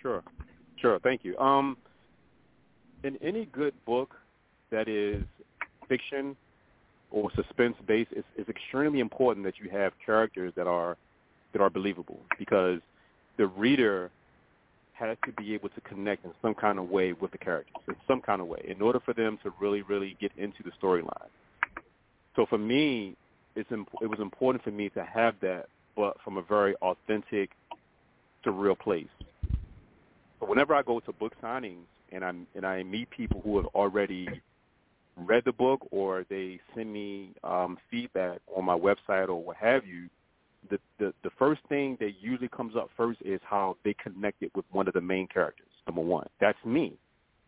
Sure, 0.00 0.24
sure. 0.80 0.98
Thank 0.98 1.24
you. 1.24 1.38
Um, 1.38 1.76
in 3.04 3.16
any 3.22 3.44
good 3.52 3.74
book 3.86 4.16
that 4.72 4.88
is 4.88 5.22
fiction 5.88 6.34
or 7.12 7.30
suspense 7.36 7.76
based, 7.86 8.10
it's, 8.16 8.26
it's 8.36 8.48
extremely 8.48 8.98
important 8.98 9.46
that 9.46 9.60
you 9.62 9.70
have 9.70 9.92
characters 10.04 10.52
that 10.56 10.66
are 10.66 10.96
that 11.52 11.62
are 11.62 11.70
believable 11.70 12.18
because 12.36 12.80
the 13.36 13.46
reader 13.46 14.10
has 14.92 15.16
to 15.26 15.32
be 15.32 15.54
able 15.54 15.68
to 15.70 15.80
connect 15.82 16.24
in 16.24 16.32
some 16.40 16.54
kind 16.54 16.78
of 16.78 16.88
way 16.88 17.12
with 17.12 17.30
the 17.32 17.38
characters 17.38 17.74
in 17.88 17.96
some 18.06 18.20
kind 18.20 18.40
of 18.40 18.46
way 18.46 18.62
in 18.66 18.80
order 18.80 19.00
for 19.00 19.14
them 19.14 19.38
to 19.42 19.52
really 19.60 19.82
really 19.82 20.16
get 20.20 20.32
into 20.36 20.62
the 20.62 20.70
storyline. 20.82 21.28
So 22.36 22.46
for 22.46 22.58
me, 22.58 23.16
it's 23.56 23.70
imp- 23.70 23.88
it 24.00 24.06
was 24.06 24.20
important 24.20 24.64
for 24.64 24.70
me 24.70 24.88
to 24.90 25.04
have 25.04 25.34
that, 25.42 25.66
but 25.96 26.16
from 26.24 26.36
a 26.38 26.42
very 26.42 26.74
authentic, 26.76 27.50
surreal 28.44 28.78
place. 28.78 29.08
So 30.40 30.46
whenever 30.46 30.74
I 30.74 30.82
go 30.82 31.00
to 31.00 31.12
book 31.12 31.34
signings 31.42 31.84
and 32.10 32.24
I 32.24 32.32
and 32.54 32.66
I 32.66 32.82
meet 32.82 33.10
people 33.10 33.40
who 33.44 33.56
have 33.56 33.66
already 33.74 34.28
read 35.16 35.44
the 35.44 35.52
book 35.52 35.86
or 35.90 36.24
they 36.28 36.60
send 36.74 36.92
me 36.92 37.30
um, 37.44 37.78
feedback 37.90 38.40
on 38.56 38.64
my 38.64 38.76
website 38.76 39.28
or 39.28 39.42
what 39.42 39.56
have 39.56 39.86
you, 39.86 40.08
the, 40.70 40.78
the 40.98 41.12
the 41.24 41.30
first 41.38 41.60
thing 41.68 41.96
that 42.00 42.12
usually 42.20 42.48
comes 42.48 42.76
up 42.76 42.90
first 42.96 43.20
is 43.24 43.40
how 43.44 43.76
they 43.84 43.94
connected 43.94 44.50
with 44.54 44.64
one 44.70 44.86
of 44.88 44.94
the 44.94 45.00
main 45.00 45.26
characters. 45.26 45.66
Number 45.86 46.02
one, 46.02 46.26
that's 46.40 46.58
me, 46.64 46.94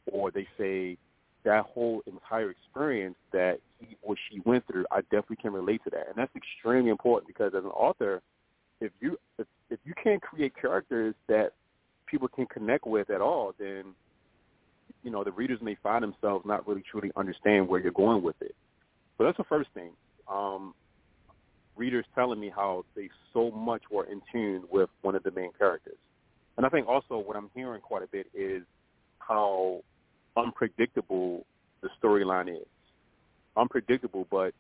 or 0.06 0.30
they 0.30 0.47
say 0.59 0.97
that 1.44 1.64
whole 1.64 2.02
entire 2.06 2.50
experience 2.50 3.16
that 3.33 3.59
he 3.78 3.97
or 4.02 4.16
she 4.30 4.40
went 4.44 4.66
through, 4.66 4.87
I 4.90 5.02
definitely 5.02 5.37
can 5.37 5.52
relate 5.52 5.83
to 5.85 5.90
that, 5.90 6.09
and 6.09 6.16
that's 6.16 6.35
extremely 6.35 6.90
important 6.90 7.28
because 7.28 7.52
as 7.56 7.64
an 7.64 7.71
author, 7.71 8.23
if 8.80 8.92
you 9.00 9.16
if, 9.38 9.47
if 9.71 9.78
you 9.85 9.94
can't 10.02 10.21
create 10.23 10.52
characters 10.61 11.14
that 11.28 11.52
people 12.06 12.28
can 12.28 12.47
connect 12.47 12.87
with 12.87 13.11
at 13.11 13.21
all, 13.21 13.54
then 13.59 13.94
you 15.04 15.11
know, 15.11 15.23
the 15.23 15.33
readers 15.33 15.61
may 15.62 15.76
find 15.83 16.02
themselves 16.02 16.44
not 16.47 16.66
really 16.66 16.83
truly 16.90 17.11
understand 17.16 17.68
where 17.68 17.80
you're 17.80 17.92
going 17.92 18.23
with 18.23 18.37
it. 18.40 18.54
So 19.16 19.25
that's 19.25 19.37
the 19.37 19.44
first 19.44 19.68
thing. 19.75 19.90
Um, 20.28 20.75
readers 21.76 22.04
telling 22.14 22.40
me 22.40 22.52
how 22.54 22.85
they 22.95 23.11
so 23.33 23.50
much 23.50 23.83
were 23.90 24.04
in 24.04 24.21
tune 24.33 24.64
with 24.71 24.90
one 25.02 25.14
of 25.14 25.23
the 25.23 25.31
main 25.31 25.50
characters. 25.59 25.97
And 26.57 26.64
I 26.64 26.69
think 26.69 26.87
also 26.87 27.19
what 27.19 27.37
I'm 27.37 27.50
hearing 27.54 27.81
quite 27.81 28.02
a 28.02 28.07
bit 28.07 28.26
is 28.35 28.62
how 29.19 29.83
unpredictable 30.37 31.45
the 31.81 31.88
storyline 32.02 32.49
is. 32.49 32.66
Unpredictable, 33.57 34.26
but 34.31 34.52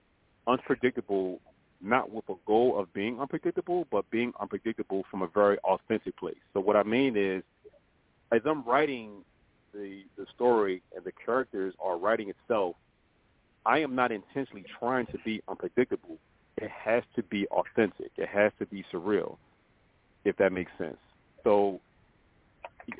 unpredictable 0.46 1.40
not 1.80 2.10
with 2.10 2.28
a 2.28 2.34
goal 2.46 2.78
of 2.78 2.92
being 2.92 3.20
unpredictable, 3.20 3.86
but 3.90 4.08
being 4.10 4.32
unpredictable 4.40 5.04
from 5.10 5.22
a 5.22 5.26
very 5.26 5.58
authentic 5.58 6.16
place. 6.16 6.36
So 6.52 6.60
what 6.60 6.76
I 6.76 6.82
mean 6.82 7.16
is, 7.16 7.42
as 8.32 8.40
I'm 8.46 8.64
writing 8.64 9.24
the 9.72 10.02
the 10.16 10.26
story 10.34 10.82
and 10.94 11.04
the 11.04 11.12
characters 11.12 11.74
are 11.82 11.98
writing 11.98 12.30
itself, 12.30 12.76
I 13.66 13.80
am 13.80 13.94
not 13.94 14.12
intentionally 14.12 14.64
trying 14.78 15.06
to 15.06 15.18
be 15.24 15.42
unpredictable. 15.48 16.18
It 16.58 16.70
has 16.70 17.02
to 17.16 17.22
be 17.24 17.46
authentic. 17.48 18.12
It 18.16 18.28
has 18.28 18.52
to 18.58 18.66
be 18.66 18.84
surreal, 18.92 19.36
if 20.24 20.36
that 20.36 20.52
makes 20.52 20.70
sense. 20.78 20.96
So 21.42 21.80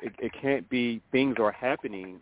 it, 0.01 0.13
it 0.19 0.31
can't 0.41 0.67
be 0.69 1.01
things 1.11 1.37
are 1.39 1.51
happening. 1.51 2.19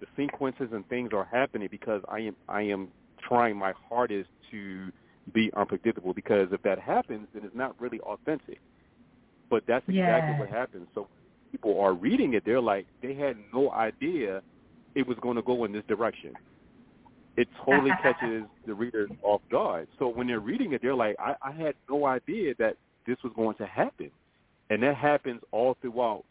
The 0.00 0.06
sequences 0.16 0.68
and 0.72 0.88
things 0.88 1.10
are 1.12 1.24
happening 1.24 1.68
because 1.70 2.02
I 2.08 2.20
am 2.20 2.36
I 2.48 2.62
am 2.62 2.88
trying 3.26 3.56
my 3.56 3.72
hardest 3.88 4.28
to 4.50 4.92
be 5.32 5.50
unpredictable. 5.56 6.14
Because 6.14 6.48
if 6.52 6.62
that 6.62 6.78
happens, 6.78 7.26
then 7.34 7.44
it's 7.44 7.56
not 7.56 7.74
really 7.80 8.00
authentic. 8.00 8.60
But 9.50 9.64
that's 9.66 9.84
exactly 9.88 9.96
yeah. 9.96 10.38
what 10.38 10.48
happens. 10.50 10.86
So 10.94 11.08
people 11.50 11.80
are 11.80 11.94
reading 11.94 12.34
it, 12.34 12.44
they're 12.44 12.60
like 12.60 12.86
they 13.02 13.14
had 13.14 13.36
no 13.52 13.70
idea 13.72 14.42
it 14.94 15.06
was 15.06 15.16
going 15.20 15.36
to 15.36 15.42
go 15.42 15.64
in 15.64 15.72
this 15.72 15.84
direction. 15.88 16.34
It 17.38 17.46
totally 17.64 17.92
catches 18.02 18.42
the 18.66 18.74
reader 18.74 19.06
off 19.22 19.40
guard. 19.48 19.86
So 20.00 20.08
when 20.08 20.26
they're 20.26 20.40
reading 20.40 20.72
it, 20.72 20.82
they're 20.82 20.94
like, 20.94 21.14
I, 21.20 21.36
I 21.40 21.52
had 21.52 21.76
no 21.88 22.04
idea 22.04 22.54
that 22.58 22.76
this 23.06 23.16
was 23.22 23.32
going 23.36 23.54
to 23.56 23.66
happen, 23.66 24.10
and 24.70 24.82
that 24.82 24.96
happens 24.96 25.40
all 25.52 25.76
throughout, 25.80 26.24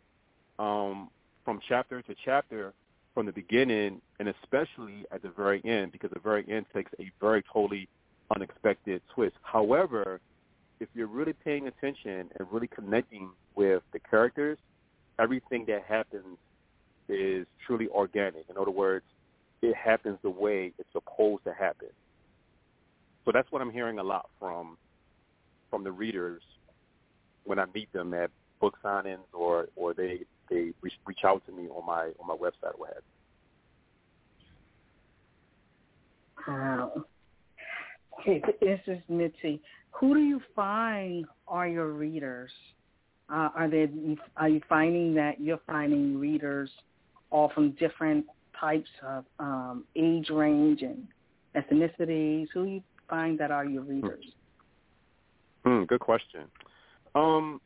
um, 0.60 1.10
from 1.46 1.62
chapter 1.66 2.02
to 2.02 2.16
chapter, 2.26 2.74
from 3.14 3.26
the 3.26 3.32
beginning, 3.32 4.02
and 4.20 4.28
especially 4.28 5.06
at 5.12 5.22
the 5.22 5.30
very 5.30 5.62
end, 5.64 5.94
because 5.94 6.12
the 6.14 6.20
very 6.20 6.46
end 6.50 6.66
takes 6.74 6.92
a 7.00 7.10
very 7.22 7.42
totally 7.54 7.88
unexpected 8.36 9.02
twist. 9.16 9.36
However, 9.44 10.20
if 10.82 10.90
you're 10.94 11.08
really 11.08 11.34
paying 11.34 11.68
attention 11.68 12.30
and 12.38 12.48
really 12.52 12.68
connecting 12.68 13.30
with 13.56 13.82
the 13.94 14.00
characters, 14.00 14.58
everything 15.20 15.64
that 15.68 15.86
happens 15.88 16.38
is 17.08 17.48
truly 17.66 17.88
organic. 17.88 18.44
In 18.50 18.58
other 18.58 18.72
words, 18.72 19.06
it 19.62 19.76
happens 19.76 20.18
the 20.24 20.30
way 20.30 20.74
it's 20.78 20.90
supposed 20.92 21.44
to 21.46 21.54
happen. 21.54 21.90
So 23.26 23.32
that's 23.34 23.52
what 23.52 23.62
I'm 23.62 23.72
hearing 23.72 24.00
a 24.00 24.04
lot 24.04 24.30
from 24.40 24.78
from 25.70 25.84
the 25.84 25.92
readers 25.92 26.42
when 27.44 27.60
I 27.60 27.66
meet 27.74 27.92
them 27.92 28.14
at 28.14 28.32
book 28.62 28.76
signings 28.84 29.20
or 29.34 29.68
or 29.76 29.94
they 29.94 30.22
they 30.50 30.72
reach, 30.82 30.94
reach 31.06 31.20
out 31.26 31.46
to 31.46 31.52
me 31.52 31.68
on 31.68 31.86
my 31.86 32.12
on 32.20 32.28
my 32.28 32.36
website 32.36 32.74
or 32.74 32.80
what 32.80 32.94
have 32.94 33.04
you. 36.48 36.54
Wow. 36.54 37.06
Okay, 38.22 38.42
this 38.62 38.80
is 38.88 39.00
Mitzi. 39.10 39.62
Who 39.92 40.14
do 40.14 40.22
you 40.22 40.42
find 40.56 41.26
are 41.48 41.68
your 41.68 41.90
readers? 41.90 42.52
Uh, 43.30 43.50
are 43.56 43.68
they 43.70 43.90
are 44.38 44.48
you 44.48 44.62
finding 44.70 45.14
that 45.16 45.42
you're 45.42 45.60
finding 45.68 46.18
readers 46.18 46.70
all 47.30 47.52
from 47.54 47.72
different 47.72 48.26
types 48.60 48.90
of 49.06 49.26
um, 49.40 49.84
age 49.96 50.30
range 50.30 50.82
and 50.82 51.08
ethnicities? 51.56 52.48
Who 52.54 52.66
you 52.66 52.84
find 53.10 53.40
that 53.40 53.52
are 53.52 53.66
your 53.66 53.84
readers? 53.84 54.26
Hmm, 55.64 55.84
good 55.84 56.00
question. 56.00 56.42
Um, 57.16 57.60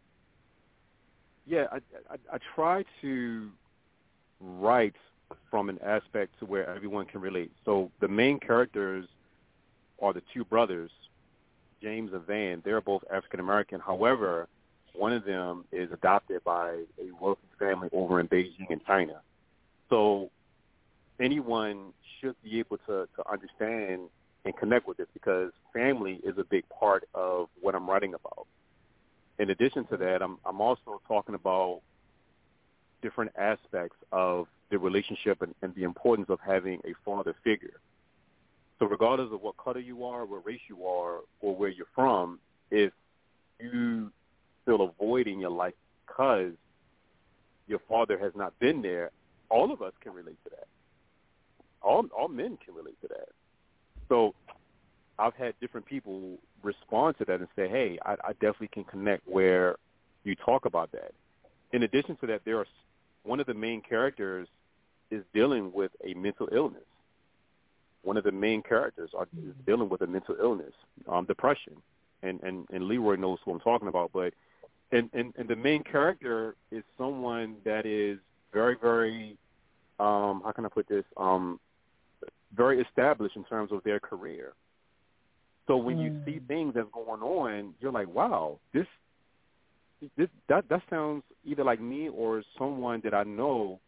yeah, 1.45 1.65
I, 1.71 1.77
I, 2.09 2.35
I 2.35 2.37
try 2.55 2.83
to 3.01 3.49
write 4.39 4.95
from 5.49 5.69
an 5.69 5.79
aspect 5.83 6.37
to 6.39 6.45
where 6.45 6.69
everyone 6.73 7.05
can 7.05 7.21
relate. 7.21 7.51
So 7.65 7.91
the 7.99 8.07
main 8.07 8.39
characters 8.39 9.05
are 10.01 10.13
the 10.13 10.21
two 10.33 10.43
brothers, 10.45 10.91
James 11.81 12.11
and 12.13 12.25
Van. 12.25 12.61
They're 12.63 12.81
both 12.81 13.03
African 13.13 13.39
American. 13.39 13.79
However, 13.79 14.47
one 14.93 15.13
of 15.13 15.23
them 15.23 15.65
is 15.71 15.91
adopted 15.91 16.43
by 16.43 16.71
a 16.99 17.11
wealthy 17.19 17.41
family 17.59 17.89
over 17.93 18.19
in 18.19 18.27
Beijing 18.27 18.69
in 18.69 18.81
China. 18.85 19.21
So 19.89 20.29
anyone 21.19 21.93
should 22.19 22.35
be 22.43 22.59
able 22.59 22.77
to, 22.87 23.07
to 23.15 23.31
understand 23.31 24.09
and 24.45 24.57
connect 24.57 24.87
with 24.87 24.97
this 24.97 25.07
because 25.13 25.51
family 25.73 26.19
is 26.23 26.37
a 26.37 26.43
big 26.43 26.63
part 26.69 27.07
of 27.13 27.47
what 27.59 27.75
I'm 27.75 27.89
writing 27.89 28.13
about. 28.13 28.47
In 29.39 29.49
addition 29.49 29.85
to 29.87 29.97
that, 29.97 30.21
I'm, 30.21 30.37
I'm 30.45 30.61
also 30.61 31.01
talking 31.07 31.35
about 31.35 31.81
different 33.01 33.31
aspects 33.37 33.97
of 34.11 34.47
the 34.69 34.77
relationship 34.77 35.41
and, 35.41 35.53
and 35.61 35.73
the 35.75 35.83
importance 35.83 36.29
of 36.29 36.39
having 36.45 36.79
a 36.85 36.93
father 37.03 37.35
figure. 37.43 37.79
So 38.79 38.87
regardless 38.87 39.29
of 39.31 39.41
what 39.41 39.57
color 39.57 39.79
you 39.79 40.05
are, 40.05 40.25
what 40.25 40.45
race 40.45 40.61
you 40.67 40.85
are, 40.85 41.19
or 41.41 41.55
where 41.55 41.69
you're 41.69 41.85
from, 41.93 42.39
if 42.71 42.91
you 43.59 44.11
feel 44.65 44.81
a 44.81 44.91
void 45.03 45.27
in 45.27 45.39
your 45.39 45.51
life 45.51 45.73
because 46.07 46.53
your 47.67 47.79
father 47.87 48.17
has 48.17 48.31
not 48.35 48.57
been 48.59 48.81
there, 48.81 49.11
all 49.49 49.71
of 49.71 49.81
us 49.81 49.93
can 50.01 50.13
relate 50.13 50.37
to 50.45 50.49
that. 50.51 50.67
All 51.81 52.05
all 52.17 52.27
men 52.27 52.57
can 52.63 52.75
relate 52.75 52.99
to 53.01 53.07
that. 53.09 53.29
So 54.09 54.33
I've 55.17 55.35
had 55.35 55.53
different 55.59 55.85
people 55.85 56.37
respond 56.63 57.17
to 57.19 57.25
that 57.25 57.39
and 57.39 57.47
say, 57.55 57.67
"Hey, 57.67 57.97
I, 58.05 58.13
I 58.23 58.33
definitely 58.33 58.69
can 58.69 58.83
connect 58.83 59.27
where 59.27 59.75
you 60.23 60.35
talk 60.35 60.65
about 60.65 60.91
that." 60.91 61.11
In 61.73 61.83
addition 61.83 62.17
to 62.17 62.27
that, 62.27 62.41
there 62.45 62.59
are 62.59 62.67
one 63.23 63.39
of 63.39 63.47
the 63.47 63.53
main 63.53 63.81
characters 63.81 64.47
is 65.09 65.23
dealing 65.33 65.71
with 65.73 65.91
a 66.03 66.13
mental 66.13 66.49
illness. 66.51 66.83
One 68.03 68.17
of 68.17 68.23
the 68.23 68.31
main 68.31 68.63
characters 68.63 69.11
are 69.15 69.27
is 69.37 69.53
dealing 69.65 69.89
with 69.89 70.01
a 70.01 70.07
mental 70.07 70.35
illness, 70.39 70.73
um, 71.07 71.25
depression, 71.25 71.73
and, 72.23 72.39
and 72.41 72.65
and 72.71 72.85
Leroy 72.85 73.15
knows 73.15 73.39
who 73.45 73.51
I'm 73.51 73.59
talking 73.59 73.87
about. 73.87 74.11
But 74.13 74.33
and, 74.91 75.09
and 75.13 75.33
and 75.37 75.47
the 75.47 75.55
main 75.55 75.83
character 75.83 76.55
is 76.71 76.83
someone 76.97 77.57
that 77.63 77.85
is 77.85 78.17
very 78.51 78.75
very 78.81 79.37
um, 79.99 80.41
how 80.43 80.51
can 80.55 80.65
I 80.65 80.69
put 80.69 80.87
this 80.87 81.05
um, 81.17 81.59
very 82.55 82.81
established 82.81 83.35
in 83.35 83.43
terms 83.45 83.71
of 83.71 83.83
their 83.83 83.99
career. 83.99 84.53
So 85.67 85.77
when 85.77 85.97
mm. 85.97 86.03
you 86.03 86.21
see 86.25 86.39
hmm. 86.39 86.45
things 86.47 86.73
that's 86.75 86.89
going 86.91 87.21
on, 87.21 87.73
you're 87.79 87.91
like, 87.91 88.07
wow, 88.07 88.59
this 88.73 88.87
this 90.17 90.27
that 90.49 90.67
that 90.69 90.81
sounds 90.89 91.23
either 91.45 91.63
like 91.63 91.79
me 91.79 92.09
or 92.09 92.43
someone 92.57 93.01
that 93.03 93.13
I 93.13 93.23
know 93.23 93.79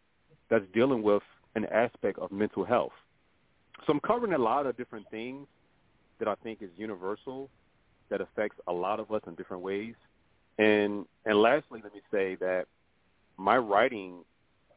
that's 0.49 0.65
dealing 0.73 1.01
with 1.01 1.23
an 1.55 1.65
aspect 1.65 2.19
of 2.19 2.31
mental 2.31 2.63
health. 2.63 2.93
So 3.85 3.93
I'm 3.93 3.99
covering 3.99 4.33
a 4.33 4.37
lot 4.37 4.65
of 4.65 4.77
different 4.77 5.09
things 5.09 5.47
that 6.19 6.27
I 6.27 6.35
think 6.35 6.61
is 6.61 6.69
universal 6.77 7.49
that 8.09 8.21
affects 8.21 8.57
a 8.67 8.71
lot 8.71 8.99
of 8.99 9.11
us 9.11 9.21
in 9.27 9.35
different 9.35 9.63
ways. 9.63 9.95
And 10.57 11.05
and 11.25 11.37
lastly, 11.37 11.81
let 11.83 11.93
me 11.93 12.01
say 12.11 12.35
that 12.35 12.67
my 13.37 13.57
writing, 13.57 14.23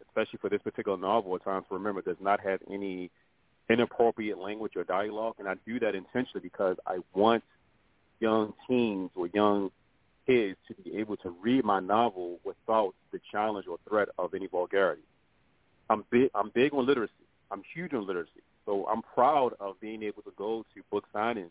especially 0.08 0.38
for 0.40 0.48
this 0.48 0.62
particular 0.62 0.96
novel, 0.96 1.34
at 1.36 1.44
times 1.44 1.66
to 1.68 1.74
remember, 1.74 2.00
does 2.00 2.16
not 2.20 2.40
have 2.40 2.60
any 2.70 3.10
inappropriate 3.68 4.38
language 4.38 4.72
or 4.76 4.84
dialogue, 4.84 5.34
and 5.38 5.48
I 5.48 5.54
do 5.66 5.78
that 5.80 5.94
intentionally 5.94 6.40
because 6.40 6.76
I 6.86 6.98
want 7.14 7.42
young 8.20 8.54
teens 8.68 9.10
or 9.14 9.28
young 9.28 9.70
kids 10.26 10.56
to 10.68 10.74
be 10.82 10.96
able 10.96 11.16
to 11.18 11.30
read 11.40 11.64
my 11.64 11.80
novel 11.80 12.38
without 12.44 12.94
the 13.12 13.20
challenge 13.30 13.66
or 13.66 13.78
threat 13.88 14.08
of 14.18 14.34
any 14.34 14.46
vulgarity. 14.46 15.02
I'm 15.88 16.04
big. 16.10 16.30
I'm 16.34 16.50
big 16.50 16.74
on 16.74 16.86
literacy. 16.86 17.12
I'm 17.50 17.62
huge 17.74 17.94
on 17.94 18.06
literacy. 18.06 18.42
So 18.64 18.86
I'm 18.86 19.02
proud 19.02 19.54
of 19.60 19.80
being 19.80 20.02
able 20.02 20.22
to 20.22 20.32
go 20.36 20.64
to 20.74 20.82
book 20.90 21.04
signings, 21.14 21.50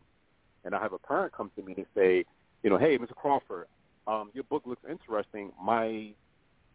and 0.66 0.76
I 0.76 0.82
have 0.82 0.94
a 0.94 1.00
parent 1.00 1.34
come 1.34 1.50
to 1.56 1.64
me 1.64 1.74
and 1.78 1.86
say, 1.96 2.26
you 2.64 2.70
know, 2.70 2.78
hey, 2.78 2.98
Mr. 2.98 3.16
Crawford, 3.16 3.68
um, 4.08 4.32
your 4.34 4.44
book 4.44 4.64
looks 4.66 4.82
interesting. 4.90 5.52
My 5.62 6.14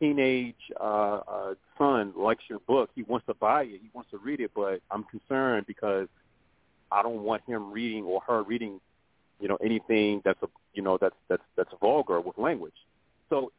teenage 0.00 0.54
uh, 0.80 1.20
uh, 1.28 1.54
son 1.78 2.12
likes 2.16 2.42
your 2.48 2.58
book. 2.60 2.90
He 2.94 3.02
wants 3.02 3.26
to 3.26 3.34
buy 3.34 3.62
it. 3.62 3.80
He 3.82 3.90
wants 3.92 4.10
to 4.10 4.18
read 4.18 4.40
it, 4.40 4.50
but 4.54 4.80
I'm 4.90 5.04
concerned 5.04 5.66
because 5.66 6.08
I 6.90 7.02
don't 7.02 7.22
want 7.22 7.42
him 7.46 7.70
reading 7.70 8.04
or 8.04 8.20
her 8.26 8.42
reading, 8.42 8.80
you 9.38 9.48
know, 9.48 9.56
anything 9.62 10.22
that's 10.24 10.42
a, 10.42 10.48
you 10.74 10.82
know, 10.82 10.98
that's 11.00 11.14
that's 11.28 11.42
that's 11.56 11.70
vulgar 11.80 12.20
with 12.20 12.36
language. 12.38 12.74
So 13.28 13.52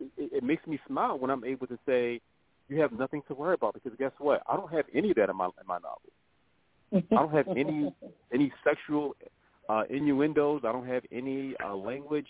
it, 0.00 0.32
it 0.34 0.44
makes 0.44 0.66
me 0.66 0.78
smile 0.86 1.18
when 1.18 1.30
I'm 1.30 1.44
able 1.44 1.66
to 1.66 1.78
say, 1.86 2.20
you 2.68 2.80
have 2.80 2.92
nothing 2.92 3.22
to 3.28 3.34
worry 3.34 3.54
about 3.54 3.74
because 3.74 3.92
guess 3.98 4.12
what? 4.18 4.42
I 4.48 4.56
don't 4.56 4.72
have 4.72 4.84
any 4.94 5.10
of 5.10 5.16
that 5.16 5.30
in 5.30 5.36
my 5.36 5.46
in 5.46 5.66
my 5.66 5.78
novel. 5.78 6.12
I 6.92 7.16
don't 7.16 7.32
have 7.32 7.48
any 7.56 7.92
any 8.32 8.52
sexual 8.64 9.16
uh, 9.68 9.84
innuendos. 9.90 10.62
I 10.64 10.72
don't 10.72 10.86
have 10.86 11.02
any 11.10 11.54
uh, 11.64 11.74
language. 11.74 12.26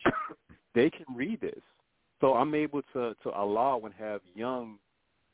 They 0.75 0.91
can 0.91 1.07
read 1.15 1.41
this. 1.41 1.61
So 2.21 2.35
I'm 2.35 2.55
able 2.55 2.83
to, 2.95 3.15
to 3.23 3.41
allow 3.41 3.81
and 3.85 3.95
have 3.99 4.21
young 4.35 4.79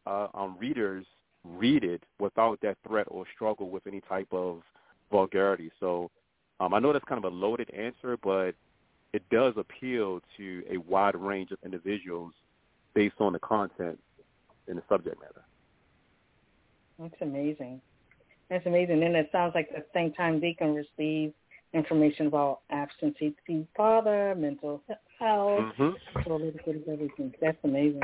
uh, 0.06 0.28
um, 0.34 0.56
readers 0.58 1.06
read 1.44 1.84
it 1.84 2.02
without 2.18 2.60
that 2.62 2.76
threat 2.86 3.06
or 3.08 3.24
struggle 3.34 3.68
with 3.68 3.86
any 3.86 4.00
type 4.00 4.28
of 4.32 4.62
vulgarity. 5.10 5.70
So 5.80 6.10
um, 6.60 6.74
I 6.74 6.78
know 6.78 6.92
that's 6.92 7.04
kind 7.04 7.24
of 7.24 7.32
a 7.32 7.34
loaded 7.34 7.70
answer, 7.70 8.16
but 8.22 8.54
it 9.12 9.22
does 9.30 9.54
appeal 9.56 10.20
to 10.36 10.62
a 10.70 10.78
wide 10.78 11.16
range 11.16 11.50
of 11.50 11.58
individuals 11.64 12.32
based 12.94 13.16
on 13.20 13.32
the 13.32 13.38
content 13.38 13.98
and 14.68 14.78
the 14.78 14.82
subject 14.88 15.20
matter. 15.20 15.44
That's 16.98 17.20
amazing. 17.20 17.80
That's 18.48 18.66
amazing. 18.66 19.02
And 19.02 19.16
it 19.16 19.28
sounds 19.32 19.52
like 19.54 19.68
at 19.76 19.92
the 19.92 19.98
same 19.98 20.12
time 20.12 20.40
they 20.40 20.54
can 20.54 20.74
receive 20.74 21.32
information 21.74 22.26
about 22.26 22.60
absentee 22.70 23.34
father, 23.76 24.34
mental 24.36 24.82
health, 25.18 25.60
mm-hmm. 25.78 25.90
so 26.24 26.32
a 26.32 26.34
little 26.34 26.52
bit 26.64 26.76
of 26.76 26.88
everything. 26.88 27.32
That's 27.40 27.58
amazing. 27.64 28.02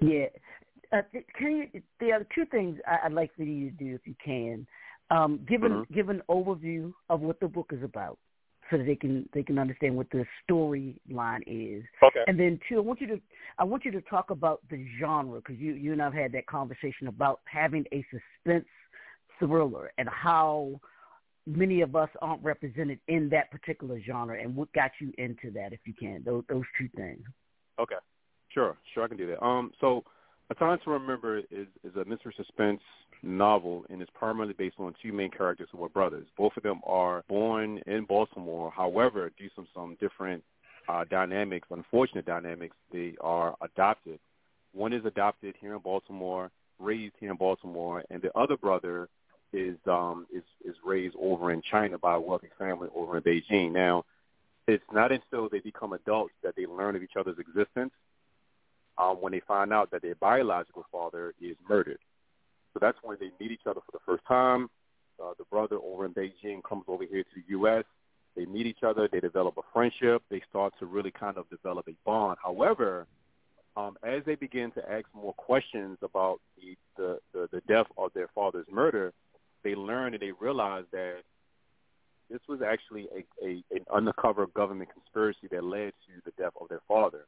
Yeah. 0.00 0.26
Uh, 0.92 1.02
can 1.36 1.56
you, 1.56 1.82
there 2.00 2.14
are 2.14 2.26
two 2.34 2.44
things 2.50 2.78
I'd 3.04 3.12
like 3.12 3.34
for 3.36 3.42
you 3.42 3.70
to 3.70 3.76
do 3.76 3.94
if 3.94 4.02
you 4.06 4.14
can. 4.24 4.66
Um, 5.10 5.40
give, 5.48 5.62
an, 5.64 5.72
mm-hmm. 5.72 5.94
give 5.94 6.08
an 6.08 6.22
overview 6.30 6.92
of 7.10 7.20
what 7.20 7.40
the 7.40 7.48
book 7.48 7.70
is 7.72 7.82
about 7.82 8.18
so 8.70 8.78
that 8.78 8.84
they 8.84 8.96
can 8.96 9.28
they 9.34 9.42
can 9.42 9.58
understand 9.58 9.94
what 9.94 10.06
the 10.10 10.24
storyline 10.48 11.42
is. 11.46 11.84
Okay. 12.02 12.20
And 12.26 12.38
then 12.38 12.58
two, 12.68 12.76
I 12.76 12.80
want 12.80 13.00
you 13.00 13.06
to 13.08 13.20
I 13.58 13.64
want 13.64 13.84
you 13.84 13.90
to 13.92 14.00
talk 14.02 14.30
about 14.30 14.62
the 14.70 14.86
genre 14.98 15.40
because 15.40 15.60
you 15.60 15.74
you 15.74 15.92
and 15.92 16.02
I've 16.02 16.14
had 16.14 16.32
that 16.32 16.46
conversation 16.46 17.08
about 17.08 17.40
having 17.44 17.84
a 17.92 18.04
suspense 18.10 18.64
thriller 19.38 19.92
and 19.98 20.08
how 20.08 20.80
many 21.46 21.82
of 21.82 21.94
us 21.94 22.08
aren't 22.22 22.42
represented 22.42 22.98
in 23.08 23.28
that 23.28 23.50
particular 23.50 24.00
genre 24.06 24.40
and 24.40 24.54
what 24.56 24.72
got 24.72 24.90
you 25.00 25.12
into 25.18 25.50
that 25.52 25.72
if 25.72 25.80
you 25.84 25.92
can 25.92 26.22
those 26.24 26.44
those 26.48 26.64
two 26.78 26.88
things. 26.96 27.22
Okay. 27.78 27.96
Sure, 28.54 28.76
sure, 28.94 29.02
I 29.02 29.08
can 29.08 29.16
do 29.16 29.26
that. 29.26 29.44
Um, 29.44 29.72
so, 29.80 30.04
A 30.48 30.54
Time 30.54 30.78
to 30.84 30.90
Remember 30.90 31.38
is 31.38 31.66
is 31.82 31.96
a 31.96 32.04
mystery 32.04 32.32
suspense 32.36 32.80
novel, 33.22 33.84
and 33.90 34.00
it's 34.00 34.10
primarily 34.14 34.54
based 34.56 34.76
on 34.78 34.94
two 35.02 35.12
main 35.12 35.30
characters 35.30 35.68
who 35.72 35.82
are 35.84 35.88
brothers. 35.88 36.26
Both 36.38 36.52
of 36.56 36.62
them 36.62 36.80
are 36.84 37.24
born 37.28 37.80
in 37.86 38.04
Baltimore. 38.04 38.70
However, 38.70 39.32
due 39.36 39.48
to 39.48 39.54
some, 39.56 39.68
some 39.74 39.96
different 40.00 40.44
uh, 40.88 41.04
dynamics, 41.10 41.66
unfortunate 41.70 42.26
dynamics, 42.26 42.76
they 42.92 43.14
are 43.20 43.56
adopted. 43.60 44.20
One 44.72 44.92
is 44.92 45.04
adopted 45.04 45.54
here 45.60 45.74
in 45.74 45.80
Baltimore, 45.80 46.50
raised 46.78 47.14
here 47.18 47.30
in 47.30 47.36
Baltimore, 47.36 48.04
and 48.10 48.22
the 48.22 48.36
other 48.38 48.56
brother 48.56 49.08
is 49.54 49.76
um, 49.86 50.26
is 50.32 50.42
is 50.64 50.76
raised 50.84 51.14
over 51.20 51.52
in 51.52 51.62
China 51.62 51.98
by 51.98 52.14
a 52.14 52.20
wealthy 52.20 52.50
family 52.58 52.88
over 52.94 53.16
in 53.16 53.22
Beijing. 53.22 53.72
Now, 53.72 54.04
it's 54.66 54.84
not 54.92 55.12
until 55.12 55.48
they 55.48 55.60
become 55.60 55.92
adults 55.92 56.34
that 56.42 56.56
they 56.56 56.66
learn 56.66 56.96
of 56.96 57.02
each 57.02 57.16
other's 57.16 57.38
existence. 57.38 57.92
Um, 58.96 59.16
when 59.20 59.32
they 59.32 59.40
find 59.40 59.72
out 59.72 59.90
that 59.90 60.02
their 60.02 60.14
biological 60.14 60.84
father 60.92 61.34
is 61.40 61.56
murdered, 61.68 61.98
so 62.72 62.78
that's 62.80 62.98
when 63.02 63.16
they 63.18 63.30
meet 63.40 63.50
each 63.50 63.66
other 63.66 63.80
for 63.84 63.92
the 63.92 63.98
first 64.06 64.24
time. 64.26 64.68
Uh, 65.22 65.32
the 65.38 65.44
brother 65.44 65.76
over 65.76 66.06
in 66.06 66.14
Beijing 66.14 66.62
comes 66.62 66.84
over 66.88 67.04
here 67.04 67.22
to 67.22 67.30
the 67.34 67.42
U.S. 67.48 67.84
They 68.36 68.46
meet 68.46 68.66
each 68.66 68.82
other. 68.82 69.08
They 69.10 69.20
develop 69.20 69.56
a 69.58 69.62
friendship. 69.72 70.22
They 70.28 70.42
start 70.48 70.74
to 70.80 70.86
really 70.86 71.12
kind 71.12 71.38
of 71.38 71.48
develop 71.50 71.88
a 71.88 71.94
bond. 72.04 72.38
However, 72.42 73.06
um, 73.76 73.96
as 74.02 74.22
they 74.24 74.34
begin 74.34 74.70
to 74.72 74.92
ask 74.92 75.06
more 75.14 75.32
questions 75.34 75.98
about 76.02 76.40
the, 76.56 76.76
the, 76.96 77.18
the, 77.32 77.48
the 77.52 77.60
death 77.62 77.86
of 77.98 78.12
their 78.14 78.28
father's 78.34 78.66
murder, 78.70 79.12
they 79.64 79.74
learn 79.74 80.14
and 80.14 80.22
they 80.22 80.32
realize 80.38 80.84
that 80.92 81.22
this 82.30 82.40
was 82.48 82.60
actually 82.62 83.08
a, 83.14 83.44
a 83.44 83.64
an 83.70 83.84
undercover 83.92 84.46
government 84.46 84.90
conspiracy 84.92 85.48
that 85.50 85.64
led 85.64 85.92
to 86.06 86.22
the 86.24 86.32
death 86.42 86.52
of 86.60 86.68
their 86.68 86.82
father. 86.86 87.26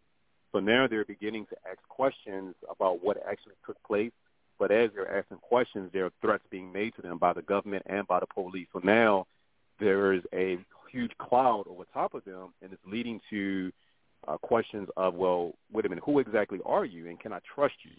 So 0.53 0.61
now 0.61 0.87
they're 0.87 1.05
beginning 1.05 1.47
to 1.47 1.57
ask 1.69 1.81
questions 1.89 2.55
about 2.71 3.03
what 3.03 3.19
actually 3.29 3.55
took 3.67 3.83
place 3.83 4.13
but 4.59 4.71
as 4.71 4.91
they're 4.95 5.19
asking 5.19 5.39
questions, 5.39 5.91
there 5.93 6.07
are 6.07 6.13
threats 6.21 6.45
being 6.51 6.73
made 6.73 6.95
to 6.97 7.03
them 7.03 7.19
by 7.19 7.33
the 7.33 7.43
government 7.43 7.85
and 7.87 8.07
by 8.07 8.21
the 8.21 8.27
police. 8.27 8.69
So 8.73 8.81
now 8.83 9.27
there 9.79 10.13
is 10.13 10.23
a 10.33 10.59
huge 10.91 11.13
cloud 11.19 11.65
over 11.69 11.85
top 11.93 12.15
of 12.15 12.25
them, 12.25 12.55
and 12.63 12.73
it's 12.73 12.83
leading 12.87 13.21
to 13.31 13.71
uh, 14.27 14.39
questions 14.39 14.89
of, 14.97 15.15
well, 15.15 15.53
wait 15.71 15.85
a 15.85 15.89
minute, 15.89 16.05
who 16.05 16.19
exactly 16.19 16.61
are 16.65 16.85
you, 16.85 17.09
and 17.09 17.21
can 17.21 17.33
I 17.33 17.41
trust 17.55 17.75
you? 17.83 17.93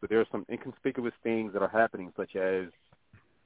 So 0.00 0.08
there 0.10 0.20
are 0.20 0.26
some 0.32 0.44
inconspicuous 0.50 1.14
things 1.22 1.52
that 1.52 1.62
are 1.62 1.68
happening, 1.68 2.12
such 2.16 2.34
as, 2.34 2.66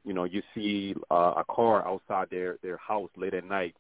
you 0.07 0.13
know, 0.15 0.25
you 0.25 0.43
see 0.55 0.95
uh, 1.11 1.35
a 1.37 1.45
car 1.45 1.87
outside 1.87 2.29
their 2.31 2.57
their 2.63 2.77
house 2.77 3.11
late 3.17 3.35
at 3.35 3.45
night, 3.45 3.75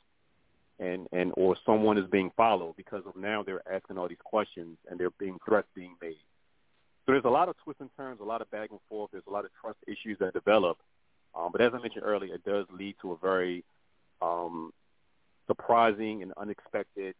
and 0.80 1.06
and 1.12 1.32
or 1.36 1.56
someone 1.64 1.96
is 1.96 2.10
being 2.10 2.32
followed 2.36 2.74
because 2.76 3.04
of 3.06 3.16
now 3.16 3.44
they're 3.44 3.62
asking 3.72 3.96
all 3.96 4.08
these 4.08 4.18
questions 4.24 4.76
and 4.90 4.98
they're 4.98 5.10
being 5.20 5.38
threats 5.46 5.68
being 5.74 5.94
made. 6.02 6.18
So 7.06 7.12
there's 7.12 7.24
a 7.24 7.30
lot 7.30 7.48
of 7.48 7.54
twists 7.62 7.80
and 7.80 7.90
turns, 7.96 8.18
a 8.20 8.24
lot 8.24 8.42
of 8.42 8.50
back 8.50 8.70
and 8.72 8.80
forth. 8.88 9.12
There's 9.12 9.22
a 9.28 9.30
lot 9.30 9.44
of 9.44 9.52
trust 9.60 9.78
issues 9.86 10.18
that 10.18 10.34
develop. 10.34 10.78
Um, 11.36 11.50
but 11.52 11.60
as 11.60 11.72
I 11.72 11.78
mentioned 11.78 12.02
earlier, 12.04 12.34
it 12.34 12.44
does 12.44 12.66
lead 12.72 12.96
to 13.02 13.12
a 13.12 13.16
very 13.16 13.62
um, 14.20 14.72
surprising 15.46 16.22
and 16.22 16.32
unexpected, 16.36 17.14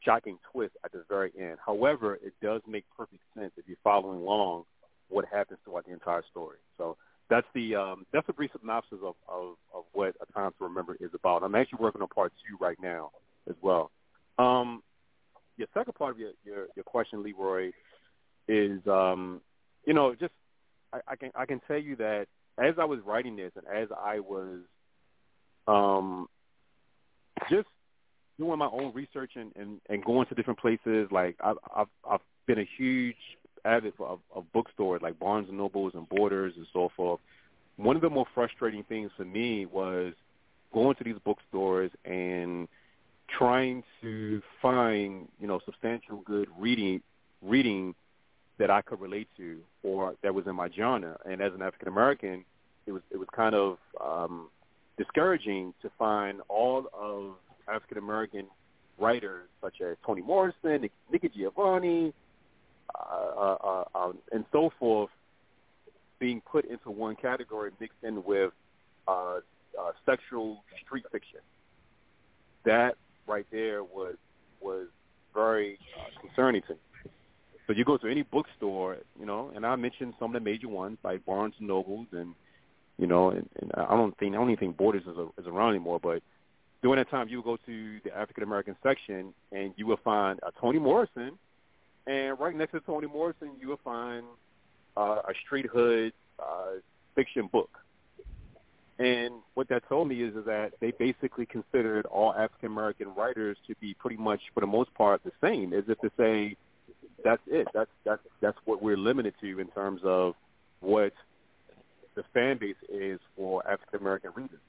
shocking 0.00 0.38
twist 0.52 0.74
at 0.84 0.92
the 0.92 1.02
very 1.08 1.32
end. 1.36 1.58
However, 1.66 2.20
it 2.22 2.34
does 2.40 2.62
make 2.68 2.84
perfect 2.96 3.22
sense 3.36 3.50
if 3.56 3.66
you're 3.66 3.76
following 3.82 4.20
along 4.20 4.64
what 5.08 5.24
happens 5.24 5.58
throughout 5.64 5.86
the 5.86 5.92
entire 5.92 6.22
story. 6.30 6.58
So 6.78 6.96
that's 7.30 7.46
the 7.54 7.74
um, 7.76 8.06
that's 8.12 8.28
a 8.28 8.32
brief 8.32 8.50
synopsis 8.58 8.98
of, 9.02 9.14
of, 9.28 9.56
of 9.74 9.84
what 9.92 10.14
A 10.20 10.32
Time 10.32 10.52
to 10.58 10.64
Remember 10.64 10.96
is 11.00 11.10
about. 11.14 11.42
I'm 11.42 11.54
actually 11.54 11.78
working 11.80 12.02
on 12.02 12.08
part 12.08 12.32
two 12.46 12.56
right 12.62 12.76
now 12.82 13.10
as 13.48 13.56
well. 13.62 13.90
Um, 14.38 14.82
your 15.56 15.68
second 15.74 15.94
part 15.94 16.12
of 16.12 16.18
your, 16.18 16.32
your, 16.44 16.66
your 16.74 16.84
question, 16.84 17.22
Leroy, 17.22 17.72
is 18.48 18.80
um, 18.86 19.40
you 19.86 19.94
know 19.94 20.14
just 20.14 20.32
I, 20.92 21.00
I 21.08 21.16
can 21.16 21.30
I 21.34 21.46
can 21.46 21.60
tell 21.66 21.78
you 21.78 21.96
that 21.96 22.26
as 22.58 22.74
I 22.78 22.84
was 22.84 23.00
writing 23.04 23.36
this 23.36 23.52
and 23.56 23.66
as 23.66 23.88
I 23.98 24.20
was 24.20 24.58
um, 25.66 26.26
just 27.48 27.68
doing 28.38 28.58
my 28.58 28.66
own 28.66 28.92
research 28.94 29.32
and, 29.36 29.52
and, 29.56 29.80
and 29.88 30.04
going 30.04 30.26
to 30.26 30.34
different 30.34 30.58
places, 30.58 31.08
like 31.10 31.36
I've, 31.42 31.56
I've 31.74 31.86
I've 32.08 32.20
been 32.46 32.58
a 32.58 32.68
huge 32.76 33.16
avid 33.64 33.94
of, 33.98 34.20
of 34.34 34.52
bookstores 34.52 35.02
like 35.02 35.18
Barnes 35.18 35.48
and 35.48 35.58
Nobles 35.58 35.92
and 35.94 36.08
Borders 36.08 36.54
and 36.56 36.66
so 36.72 36.90
forth. 36.96 37.20
One 37.76 37.96
of 37.96 38.02
the 38.02 38.10
more 38.10 38.26
frustrating 38.34 38.84
things 38.84 39.10
for 39.16 39.24
me 39.24 39.66
was 39.66 40.12
going 40.72 40.94
to 40.96 41.04
these 41.04 41.16
bookstores 41.24 41.90
and 42.04 42.68
trying 43.38 43.82
to 44.02 44.42
find 44.60 45.28
you 45.40 45.46
know 45.46 45.60
substantial 45.64 46.22
good 46.26 46.48
reading 46.58 47.00
reading 47.42 47.94
that 48.58 48.70
I 48.70 48.82
could 48.82 49.00
relate 49.00 49.28
to 49.38 49.58
or 49.82 50.14
that 50.22 50.34
was 50.34 50.46
in 50.46 50.54
my 50.54 50.68
genre. 50.70 51.18
And 51.24 51.40
as 51.40 51.52
an 51.54 51.62
African 51.62 51.88
American, 51.88 52.44
it 52.86 52.92
was 52.92 53.02
it 53.10 53.16
was 53.16 53.28
kind 53.34 53.54
of 53.54 53.78
um, 54.04 54.48
discouraging 54.98 55.74
to 55.82 55.90
find 55.98 56.40
all 56.48 56.86
of 56.92 57.34
African 57.68 57.98
American 57.98 58.46
writers 58.98 59.48
such 59.62 59.80
as 59.80 59.96
Toni 60.04 60.22
Morrison, 60.22 60.88
Nikki 61.10 61.30
Giovanni, 61.34 62.12
uh, 62.94 63.14
uh, 63.36 63.56
uh, 63.94 63.98
um, 63.98 64.18
and 64.32 64.44
so 64.52 64.70
forth 64.78 65.10
being 66.18 66.40
put 66.40 66.64
into 66.64 66.90
one 66.90 67.16
category 67.16 67.70
mixed 67.80 67.98
in 68.02 68.22
with 68.24 68.52
uh, 69.08 69.40
uh, 69.78 69.92
sexual 70.06 70.62
street 70.84 71.04
fiction. 71.10 71.40
That 72.64 72.96
right 73.26 73.46
there 73.50 73.82
was 73.82 74.14
was 74.60 74.86
very 75.34 75.78
uh, 75.98 76.20
concerning 76.20 76.62
to 76.62 76.74
me. 76.74 76.78
So 77.66 77.72
you 77.72 77.84
go 77.84 77.96
to 77.96 78.06
any 78.08 78.22
bookstore, 78.22 78.98
you 79.18 79.26
know, 79.26 79.50
and 79.54 79.64
I 79.64 79.76
mentioned 79.76 80.14
some 80.18 80.34
of 80.34 80.42
the 80.42 80.50
major 80.50 80.68
ones 80.68 80.98
like 81.04 81.24
Barnes 81.24 81.54
and 81.58 81.68
Nobles, 81.68 82.06
and 82.12 82.34
you 82.98 83.06
know, 83.06 83.30
and, 83.30 83.48
and 83.60 83.72
I 83.76 83.96
don't 83.96 84.16
think 84.18 84.34
I 84.34 84.38
don't 84.38 84.50
even 84.50 84.58
think 84.58 84.76
Borders 84.76 85.02
is, 85.02 85.16
a, 85.16 85.28
is 85.40 85.46
around 85.46 85.70
anymore. 85.70 85.98
But 86.00 86.22
during 86.82 86.98
that 86.98 87.10
time, 87.10 87.28
you 87.28 87.38
would 87.38 87.44
go 87.44 87.56
to 87.66 88.00
the 88.04 88.16
African 88.16 88.42
American 88.44 88.76
section, 88.82 89.32
and 89.52 89.72
you 89.76 89.86
will 89.86 90.00
find 90.04 90.38
a 90.42 90.52
Toni 90.60 90.78
Morrison, 90.78 91.38
and 92.06 92.38
right 92.38 92.54
next 92.54 92.72
to 92.72 92.80
Toni 92.80 93.06
Morrison, 93.06 93.50
you 93.60 93.68
will 93.68 93.80
find 93.84 94.24
uh, 94.96 95.22
a 95.28 95.32
street 95.44 95.66
hood 95.66 96.12
uh, 96.38 96.78
fiction 97.14 97.48
book. 97.50 97.70
And 98.98 99.34
what 99.54 99.68
that 99.68 99.88
told 99.88 100.08
me 100.08 100.22
is, 100.22 100.34
is 100.36 100.44
that 100.44 100.72
they 100.80 100.92
basically 100.92 101.46
considered 101.46 102.06
all 102.06 102.34
African 102.34 102.66
American 102.66 103.14
writers 103.14 103.56
to 103.66 103.74
be 103.80 103.94
pretty 103.94 104.16
much, 104.16 104.40
for 104.54 104.60
the 104.60 104.66
most 104.66 104.92
part, 104.94 105.22
the 105.24 105.32
same, 105.40 105.72
as 105.72 105.84
if 105.88 105.98
to 106.00 106.10
say, 106.16 106.56
that's 107.24 107.42
it. 107.46 107.68
That's 107.72 107.90
that's 108.04 108.22
that's 108.40 108.58
what 108.64 108.82
we're 108.82 108.96
limited 108.96 109.34
to 109.40 109.60
in 109.60 109.68
terms 109.68 110.00
of 110.04 110.34
what 110.80 111.12
the 112.14 112.22
fan 112.34 112.58
base 112.58 112.76
is 112.88 113.18
for 113.36 113.66
African 113.66 114.00
American 114.00 114.30
readers. 114.34 114.60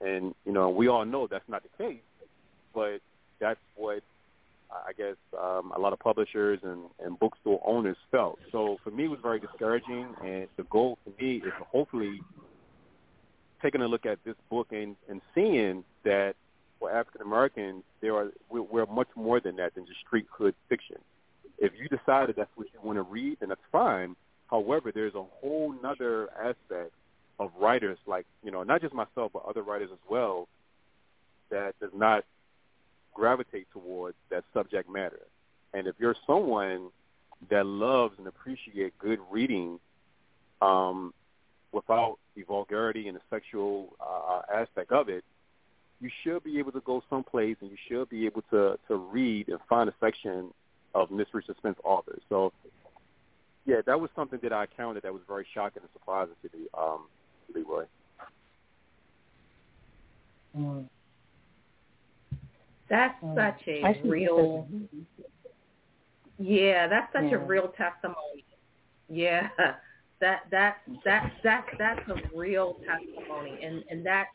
And 0.00 0.34
you 0.44 0.52
know, 0.52 0.70
we 0.70 0.88
all 0.88 1.04
know 1.04 1.26
that's 1.26 1.48
not 1.48 1.62
the 1.62 1.84
case, 1.84 2.02
but 2.74 2.98
that's 3.40 3.60
what 3.76 4.02
I 4.70 4.92
guess 4.96 5.16
um, 5.38 5.72
a 5.74 5.78
lot 5.78 5.92
of 5.92 5.98
publishers 5.98 6.60
and, 6.62 6.82
and 7.04 7.18
bookstore 7.18 7.60
owners 7.64 7.96
felt. 8.10 8.38
So 8.50 8.78
for 8.82 8.90
me, 8.90 9.04
it 9.04 9.08
was 9.08 9.20
very 9.22 9.40
discouraging. 9.40 10.08
And 10.22 10.48
the 10.56 10.64
goal 10.64 10.98
for 11.04 11.10
me 11.22 11.36
is 11.36 11.52
hopefully 11.70 12.20
taking 13.62 13.80
a 13.80 13.88
look 13.88 14.04
at 14.04 14.18
this 14.24 14.34
book 14.50 14.68
and, 14.70 14.96
and 15.08 15.20
seeing 15.34 15.84
that 16.04 16.34
for 16.78 16.90
African 16.90 17.22
Americans, 17.22 17.82
there 18.00 18.14
are 18.14 18.30
we're, 18.50 18.62
we're 18.62 18.86
much 18.86 19.08
more 19.16 19.40
than 19.40 19.56
that 19.56 19.74
than 19.74 19.86
just 19.86 20.00
street 20.06 20.26
hood 20.30 20.54
fiction. 20.68 20.96
If 21.58 21.72
you 21.78 21.88
decided 21.88 22.36
that's 22.36 22.50
what 22.56 22.66
you 22.72 22.80
want 22.82 22.98
to 22.98 23.02
read, 23.02 23.38
then 23.40 23.50
that's 23.50 23.60
fine. 23.70 24.16
However, 24.50 24.92
there's 24.92 25.14
a 25.14 25.22
whole 25.40 25.74
nother 25.82 26.28
aspect 26.32 26.92
of 27.38 27.50
writers, 27.58 27.98
like 28.06 28.26
you 28.42 28.50
know, 28.50 28.62
not 28.62 28.80
just 28.80 28.92
myself, 28.92 29.32
but 29.32 29.44
other 29.48 29.62
writers 29.62 29.90
as 29.92 29.98
well, 30.08 30.48
that 31.50 31.74
does 31.80 31.90
not 31.94 32.24
gravitate 33.14 33.66
towards 33.72 34.16
that 34.30 34.44
subject 34.52 34.90
matter. 34.90 35.20
And 35.72 35.86
if 35.86 35.94
you're 35.98 36.16
someone 36.26 36.90
that 37.50 37.66
loves 37.66 38.14
and 38.18 38.26
appreciates 38.26 38.94
good 38.98 39.18
reading, 39.30 39.78
um, 40.62 41.12
without 41.72 42.18
the 42.36 42.42
vulgarity 42.42 43.08
and 43.08 43.16
the 43.16 43.20
sexual 43.30 43.94
uh, 44.00 44.42
aspect 44.54 44.92
of 44.92 45.08
it, 45.08 45.24
you 46.00 46.10
should 46.22 46.42
be 46.44 46.58
able 46.58 46.72
to 46.72 46.80
go 46.80 47.02
someplace 47.10 47.56
and 47.60 47.70
you 47.70 47.76
should 47.88 48.08
be 48.08 48.26
able 48.26 48.42
to 48.50 48.78
to 48.88 48.96
read 48.96 49.48
and 49.48 49.58
find 49.68 49.88
a 49.88 49.94
section 50.00 50.52
of 50.94 51.10
mystery 51.10 51.42
suspense 51.46 51.78
authors. 51.84 52.20
So, 52.28 52.52
yeah, 53.66 53.80
that 53.86 54.00
was 54.00 54.10
something 54.14 54.38
that 54.42 54.52
I 54.52 54.62
encountered 54.62 55.02
that 55.02 55.12
was 55.12 55.22
very 55.26 55.46
shocking 55.54 55.82
and 55.82 55.90
surprising 55.92 56.34
to 56.42 56.56
me, 56.56 56.66
um, 56.76 57.06
Leroy. 57.54 57.84
Mm. 60.56 60.88
That's 62.94 63.24
mm. 63.24 63.34
such 63.34 63.66
a 63.66 64.08
real. 64.08 64.68
Yeah, 66.38 66.86
that's 66.86 67.12
such 67.12 67.24
yeah. 67.24 67.36
a 67.36 67.38
real 67.38 67.72
testimony. 67.76 68.44
Yeah, 69.08 69.48
that 70.20 70.42
that 70.52 70.76
that 71.04 71.32
that 71.42 71.66
that's 71.76 72.08
a 72.08 72.36
real 72.36 72.76
testimony, 72.86 73.58
and 73.64 73.82
and 73.90 74.06
that 74.06 74.26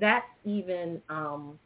that's 0.00 0.26
even 0.44 1.02
um, 1.08 1.58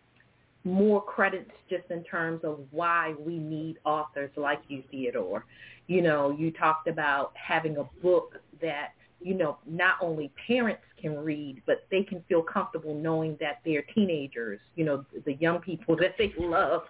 more 0.64 1.04
credits 1.04 1.50
just 1.68 1.84
in 1.90 2.02
terms 2.04 2.40
of 2.44 2.60
why 2.70 3.14
we 3.18 3.36
need 3.36 3.76
authors 3.84 4.30
like 4.36 4.62
you, 4.68 4.82
Theodore. 4.90 5.44
You 5.86 6.00
know, 6.00 6.30
you 6.30 6.50
talked 6.50 6.88
about 6.88 7.32
having 7.34 7.76
a 7.76 7.84
book 8.02 8.40
that 8.62 8.92
you 9.24 9.34
know, 9.34 9.58
not 9.66 9.96
only 10.00 10.32
parents 10.46 10.82
can 11.00 11.16
read, 11.16 11.62
but 11.66 11.86
they 11.90 12.02
can 12.02 12.22
feel 12.28 12.42
comfortable 12.42 12.94
knowing 12.94 13.36
that 13.40 13.60
their 13.64 13.82
teenagers, 13.94 14.60
you 14.74 14.84
know, 14.84 15.04
the 15.24 15.34
young 15.34 15.58
people 15.60 15.96
that 16.00 16.14
they 16.18 16.32
love, 16.38 16.82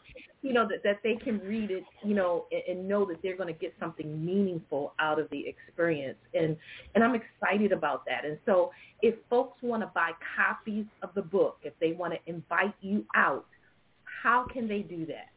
you 0.42 0.52
know, 0.52 0.66
that, 0.68 0.82
that 0.82 0.98
they 1.02 1.14
can 1.14 1.38
read 1.40 1.70
it, 1.70 1.84
you 2.04 2.14
know, 2.14 2.46
and, 2.50 2.78
and 2.78 2.88
know 2.88 3.04
that 3.04 3.22
they're 3.22 3.36
going 3.36 3.52
to 3.52 3.58
get 3.58 3.74
something 3.78 4.24
meaningful 4.24 4.94
out 4.98 5.18
of 5.18 5.28
the 5.30 5.46
experience. 5.46 6.18
And, 6.34 6.56
and 6.94 7.04
I'm 7.04 7.14
excited 7.14 7.72
about 7.72 8.04
that. 8.06 8.24
And 8.24 8.38
so 8.46 8.72
if 9.02 9.14
folks 9.30 9.62
want 9.62 9.82
to 9.82 9.90
buy 9.94 10.12
copies 10.36 10.86
of 11.02 11.10
the 11.14 11.22
book, 11.22 11.58
if 11.62 11.72
they 11.80 11.92
want 11.92 12.14
to 12.14 12.18
invite 12.26 12.74
you 12.80 13.04
out, 13.14 13.46
how 14.22 14.46
can 14.52 14.68
they 14.68 14.80
do 14.80 15.06
that? 15.06 15.28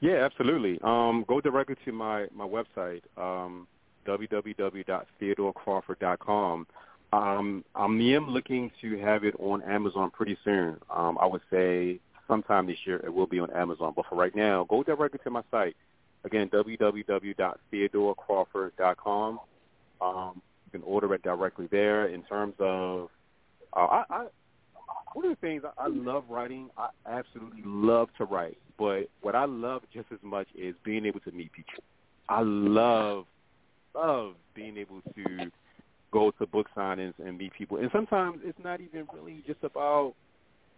Yeah, 0.00 0.24
absolutely. 0.24 0.78
Um, 0.82 1.24
go 1.26 1.40
directly 1.40 1.76
to 1.84 1.92
my 1.92 2.26
my 2.34 2.46
website, 2.46 3.00
um, 3.16 3.66
www.theodorecrawford.com. 4.06 6.66
Um, 7.12 7.64
I 7.74 7.84
am 7.84 8.30
looking 8.30 8.70
to 8.80 8.96
have 8.98 9.24
it 9.24 9.34
on 9.38 9.62
Amazon 9.62 10.10
pretty 10.10 10.38
soon. 10.44 10.78
Um, 10.94 11.18
I 11.20 11.26
would 11.26 11.42
say 11.50 11.98
sometime 12.28 12.66
this 12.66 12.78
year 12.84 13.00
it 13.04 13.12
will 13.12 13.26
be 13.26 13.40
on 13.40 13.50
Amazon. 13.52 13.92
But 13.94 14.06
for 14.06 14.14
right 14.16 14.34
now, 14.34 14.64
go 14.64 14.82
directly 14.82 15.20
to 15.24 15.30
my 15.30 15.42
site. 15.50 15.76
Again, 16.24 16.48
www.theodorecrawford.com. 16.48 19.40
Um, 20.00 20.42
you 20.64 20.70
can 20.72 20.82
order 20.82 21.14
it 21.14 21.22
directly 21.22 21.68
there. 21.70 22.08
In 22.08 22.24
terms 22.24 22.54
of, 22.58 23.10
uh, 23.72 23.86
I, 23.86 24.04
I, 24.10 24.26
one 25.14 25.24
of 25.24 25.30
the 25.30 25.36
things 25.36 25.62
I, 25.64 25.70
I 25.84 25.86
love 25.86 26.24
writing. 26.28 26.68
I 26.76 26.88
absolutely 27.08 27.62
love 27.64 28.08
to 28.18 28.24
write. 28.24 28.58
But 28.78 29.08
what 29.22 29.36
I 29.36 29.44
love 29.44 29.82
just 29.94 30.08
as 30.12 30.18
much 30.22 30.48
is 30.54 30.74
being 30.84 31.06
able 31.06 31.20
to 31.20 31.30
meet 31.30 31.52
people. 31.52 31.82
I 32.28 32.42
love 32.42 33.24
love 33.96 34.34
being 34.54 34.76
able 34.76 35.00
to 35.14 35.50
go 36.12 36.30
to 36.38 36.46
book 36.46 36.66
signings 36.76 37.14
and 37.18 37.38
meet 37.38 37.52
people. 37.52 37.78
And 37.78 37.90
sometimes 37.92 38.40
it's 38.44 38.58
not 38.62 38.80
even 38.80 39.06
really 39.12 39.42
just 39.46 39.62
about 39.62 40.14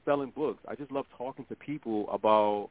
selling 0.05 0.31
books. 0.31 0.61
I 0.67 0.75
just 0.75 0.91
love 0.91 1.07
talking 1.17 1.45
to 1.47 1.57
people 1.57 2.09
about 2.11 2.71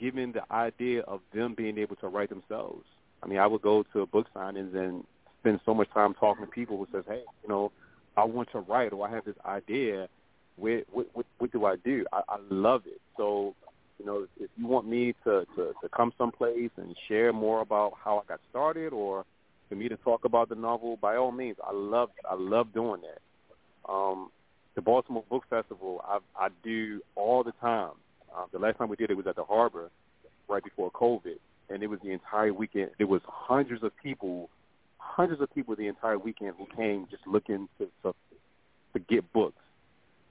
giving 0.00 0.32
the 0.32 0.42
idea 0.52 1.02
of 1.02 1.20
them 1.34 1.54
being 1.56 1.78
able 1.78 1.96
to 1.96 2.08
write 2.08 2.28
themselves. 2.28 2.84
I 3.22 3.26
mean, 3.26 3.38
I 3.38 3.46
would 3.46 3.62
go 3.62 3.84
to 3.92 4.06
book 4.06 4.26
signings 4.34 4.74
and 4.74 5.04
spend 5.40 5.60
so 5.64 5.74
much 5.74 5.88
time 5.94 6.14
talking 6.14 6.44
to 6.44 6.50
people 6.50 6.76
who 6.76 6.86
says, 6.92 7.04
"Hey, 7.08 7.22
you 7.42 7.48
know, 7.48 7.72
I 8.16 8.24
want 8.24 8.50
to 8.52 8.60
write, 8.60 8.92
or 8.92 9.06
I 9.06 9.10
have 9.10 9.24
this 9.24 9.36
idea. 9.44 10.08
What 10.56 10.84
what 10.92 11.06
what, 11.14 11.26
what 11.38 11.52
do 11.52 11.64
I 11.64 11.76
do?" 11.76 12.04
I, 12.12 12.22
I 12.28 12.36
love 12.50 12.82
it. 12.86 13.00
So, 13.16 13.54
you 13.98 14.04
know, 14.04 14.26
if 14.38 14.50
you 14.56 14.66
want 14.66 14.86
me 14.86 15.14
to, 15.24 15.46
to 15.56 15.72
to 15.80 15.88
come 15.96 16.12
someplace 16.18 16.70
and 16.76 16.94
share 17.08 17.32
more 17.32 17.60
about 17.60 17.94
how 18.02 18.18
I 18.18 18.28
got 18.28 18.40
started, 18.50 18.92
or 18.92 19.24
for 19.68 19.74
me 19.74 19.88
to 19.88 19.96
talk 19.96 20.24
about 20.24 20.48
the 20.48 20.54
novel, 20.54 20.96
by 20.96 21.16
all 21.16 21.32
means, 21.32 21.56
I 21.64 21.72
love 21.72 22.10
I 22.28 22.34
love 22.34 22.72
doing 22.72 23.02
that. 23.02 23.92
Um, 23.92 24.30
the 24.74 24.82
Baltimore 24.82 25.24
Book 25.28 25.44
Festival, 25.48 26.04
I, 26.06 26.18
I 26.38 26.48
do 26.62 27.00
all 27.14 27.42
the 27.42 27.52
time. 27.60 27.92
Uh, 28.34 28.44
the 28.52 28.58
last 28.58 28.78
time 28.78 28.88
we 28.88 28.96
did 28.96 29.10
it 29.10 29.16
was 29.16 29.26
at 29.26 29.36
the 29.36 29.44
Harbor, 29.44 29.90
right 30.48 30.62
before 30.62 30.90
COVID, 30.90 31.38
and 31.70 31.82
it 31.82 31.86
was 31.88 31.98
the 32.04 32.10
entire 32.12 32.52
weekend. 32.52 32.90
There 32.98 33.06
was 33.06 33.22
hundreds 33.26 33.82
of 33.82 33.92
people, 34.02 34.50
hundreds 34.98 35.40
of 35.40 35.52
people 35.54 35.74
the 35.74 35.86
entire 35.88 36.18
weekend 36.18 36.54
who 36.58 36.66
came 36.76 37.06
just 37.10 37.26
looking 37.26 37.68
to 37.78 37.88
to, 38.02 38.14
to 38.92 38.98
get 38.98 39.32
books, 39.32 39.62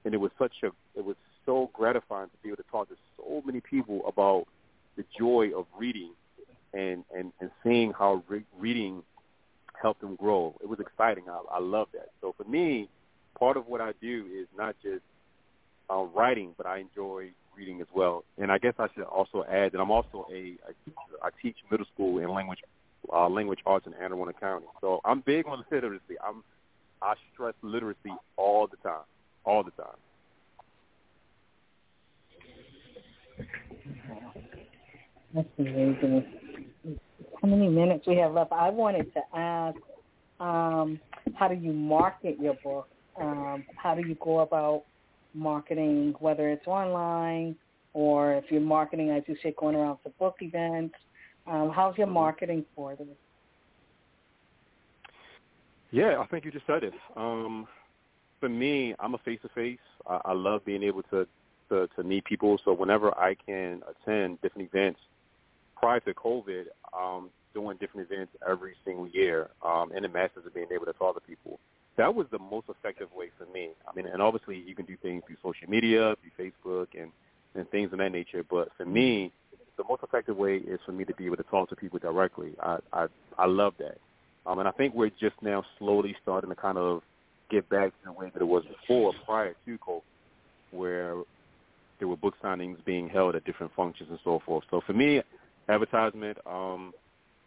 and 0.04 0.14
it 0.14 0.18
was 0.18 0.30
such 0.38 0.54
a 0.62 0.68
it 0.94 1.04
was 1.04 1.16
so 1.44 1.70
gratifying 1.72 2.28
to 2.28 2.36
be 2.42 2.48
able 2.48 2.56
to 2.56 2.70
talk 2.70 2.88
to 2.88 2.96
so 3.16 3.42
many 3.44 3.60
people 3.60 4.02
about 4.06 4.46
the 4.96 5.04
joy 5.18 5.50
of 5.56 5.66
reading 5.76 6.12
and 6.72 7.04
and 7.14 7.32
and 7.40 7.50
seeing 7.62 7.92
how 7.92 8.22
re- 8.28 8.44
reading 8.58 9.02
help 9.80 10.00
them 10.00 10.16
grow. 10.16 10.54
It 10.62 10.68
was 10.68 10.80
exciting. 10.80 11.24
I, 11.28 11.40
I 11.56 11.60
love 11.60 11.88
that. 11.92 12.08
So 12.20 12.34
for 12.36 12.44
me, 12.44 12.88
part 13.38 13.56
of 13.56 13.66
what 13.66 13.80
I 13.80 13.92
do 14.00 14.26
is 14.34 14.46
not 14.56 14.76
just 14.82 15.02
uh, 15.90 16.02
writing, 16.02 16.54
but 16.56 16.66
I 16.66 16.78
enjoy 16.78 17.30
reading 17.56 17.80
as 17.80 17.86
well. 17.94 18.24
And 18.38 18.50
I 18.52 18.58
guess 18.58 18.74
I 18.78 18.86
should 18.94 19.04
also 19.04 19.44
add 19.48 19.72
that 19.72 19.80
I'm 19.80 19.90
also 19.90 20.26
a, 20.30 20.56
a 20.68 20.72
teacher. 20.84 21.16
I 21.22 21.30
teach 21.42 21.56
middle 21.70 21.86
school 21.94 22.18
in 22.18 22.28
language 22.28 22.58
uh, 23.12 23.28
language 23.28 23.60
arts 23.64 23.86
in 23.86 23.94
Anne 23.94 24.12
Arundel 24.12 24.34
County. 24.38 24.66
So 24.80 25.00
I'm 25.04 25.20
big 25.20 25.46
on 25.46 25.64
literacy. 25.70 26.16
I'm 26.26 26.42
I 27.02 27.14
stress 27.32 27.54
literacy 27.62 28.12
all 28.36 28.66
the 28.66 28.76
time, 28.78 29.04
all 29.44 29.62
the 29.62 29.70
time. 29.72 29.86
That's 35.34 35.48
amazing 35.58 36.24
how 37.40 37.48
many 37.48 37.68
minutes 37.68 38.06
we 38.06 38.16
have 38.16 38.32
left. 38.32 38.52
I 38.52 38.70
wanted 38.70 39.12
to 39.14 39.20
ask, 39.34 39.76
um, 40.40 41.00
how 41.34 41.48
do 41.48 41.54
you 41.54 41.72
market 41.72 42.36
your 42.40 42.54
book? 42.64 42.88
Um, 43.20 43.64
how 43.76 43.94
do 43.94 44.06
you 44.06 44.16
go 44.22 44.40
about 44.40 44.84
marketing, 45.34 46.14
whether 46.18 46.48
it's 46.50 46.66
online 46.66 47.56
or 47.92 48.34
if 48.34 48.44
you're 48.50 48.60
marketing, 48.60 49.10
as 49.10 49.22
you 49.26 49.36
say, 49.42 49.54
going 49.58 49.74
around 49.74 49.98
to 50.04 50.10
book 50.18 50.36
events? 50.40 50.94
Um, 51.46 51.70
how's 51.74 51.96
your 51.96 52.06
marketing 52.08 52.64
for 52.74 52.94
this? 52.96 53.06
Yeah, 55.90 56.18
I 56.18 56.26
think 56.26 56.44
you 56.44 56.50
just 56.50 56.66
said 56.66 56.82
it. 56.82 56.92
Um, 57.16 57.66
for 58.40 58.48
me, 58.48 58.94
I'm 58.98 59.14
a 59.14 59.18
face-to-face. 59.18 59.78
I, 60.06 60.20
I 60.26 60.32
love 60.32 60.64
being 60.64 60.82
able 60.82 61.02
to, 61.04 61.26
to 61.70 61.88
to 61.96 62.02
meet 62.02 62.24
people. 62.24 62.58
So 62.64 62.72
whenever 62.74 63.16
I 63.18 63.34
can 63.46 63.82
attend 63.88 64.40
different 64.42 64.68
events, 64.72 65.00
prior 65.76 66.00
to 66.00 66.14
COVID, 66.14 66.64
um, 66.98 67.30
doing 67.54 67.76
different 67.78 68.10
events 68.10 68.32
every 68.48 68.74
single 68.84 69.08
year, 69.08 69.48
um, 69.64 69.90
and 69.94 70.04
the 70.04 70.08
masses 70.08 70.44
of 70.46 70.54
being 70.54 70.66
able 70.74 70.86
to 70.86 70.92
talk 70.94 71.14
to 71.14 71.20
people. 71.20 71.58
That 71.96 72.14
was 72.14 72.26
the 72.30 72.38
most 72.38 72.66
effective 72.68 73.08
way 73.14 73.30
for 73.38 73.46
me. 73.52 73.70
I 73.88 73.94
mean, 73.96 74.06
and 74.06 74.20
obviously 74.20 74.62
you 74.66 74.74
can 74.74 74.84
do 74.84 74.96
things 75.00 75.22
through 75.26 75.36
social 75.42 75.70
media, 75.70 76.14
through 76.20 76.50
Facebook, 76.64 76.88
and 77.00 77.10
and 77.54 77.68
things 77.70 77.90
of 77.92 77.98
that 77.98 78.12
nature. 78.12 78.44
But 78.48 78.68
for 78.76 78.84
me, 78.84 79.32
the 79.78 79.84
most 79.88 80.02
effective 80.02 80.36
way 80.36 80.56
is 80.56 80.78
for 80.84 80.92
me 80.92 81.06
to 81.06 81.14
be 81.14 81.24
able 81.24 81.38
to 81.38 81.42
talk 81.44 81.70
to 81.70 81.76
people 81.76 81.98
directly. 81.98 82.52
I 82.60 82.78
I, 82.92 83.06
I 83.38 83.46
love 83.46 83.74
that, 83.78 83.98
um, 84.44 84.58
and 84.58 84.68
I 84.68 84.72
think 84.72 84.94
we're 84.94 85.10
just 85.10 85.36
now 85.40 85.64
slowly 85.78 86.14
starting 86.22 86.50
to 86.50 86.56
kind 86.56 86.76
of 86.76 87.02
get 87.50 87.68
back 87.70 87.88
to 87.88 88.04
the 88.06 88.12
way 88.12 88.30
that 88.32 88.42
it 88.42 88.46
was 88.46 88.64
before, 88.64 89.14
prior 89.24 89.54
to 89.64 89.78
COVID, 89.78 90.02
where 90.72 91.14
there 91.98 92.08
were 92.08 92.16
book 92.16 92.34
signings 92.42 92.84
being 92.84 93.08
held 93.08 93.34
at 93.36 93.44
different 93.44 93.72
functions 93.74 94.10
and 94.10 94.18
so 94.24 94.40
forth. 94.44 94.64
So 94.70 94.80
for 94.86 94.92
me, 94.92 95.22
advertisement, 95.68 96.38
um, 96.46 96.92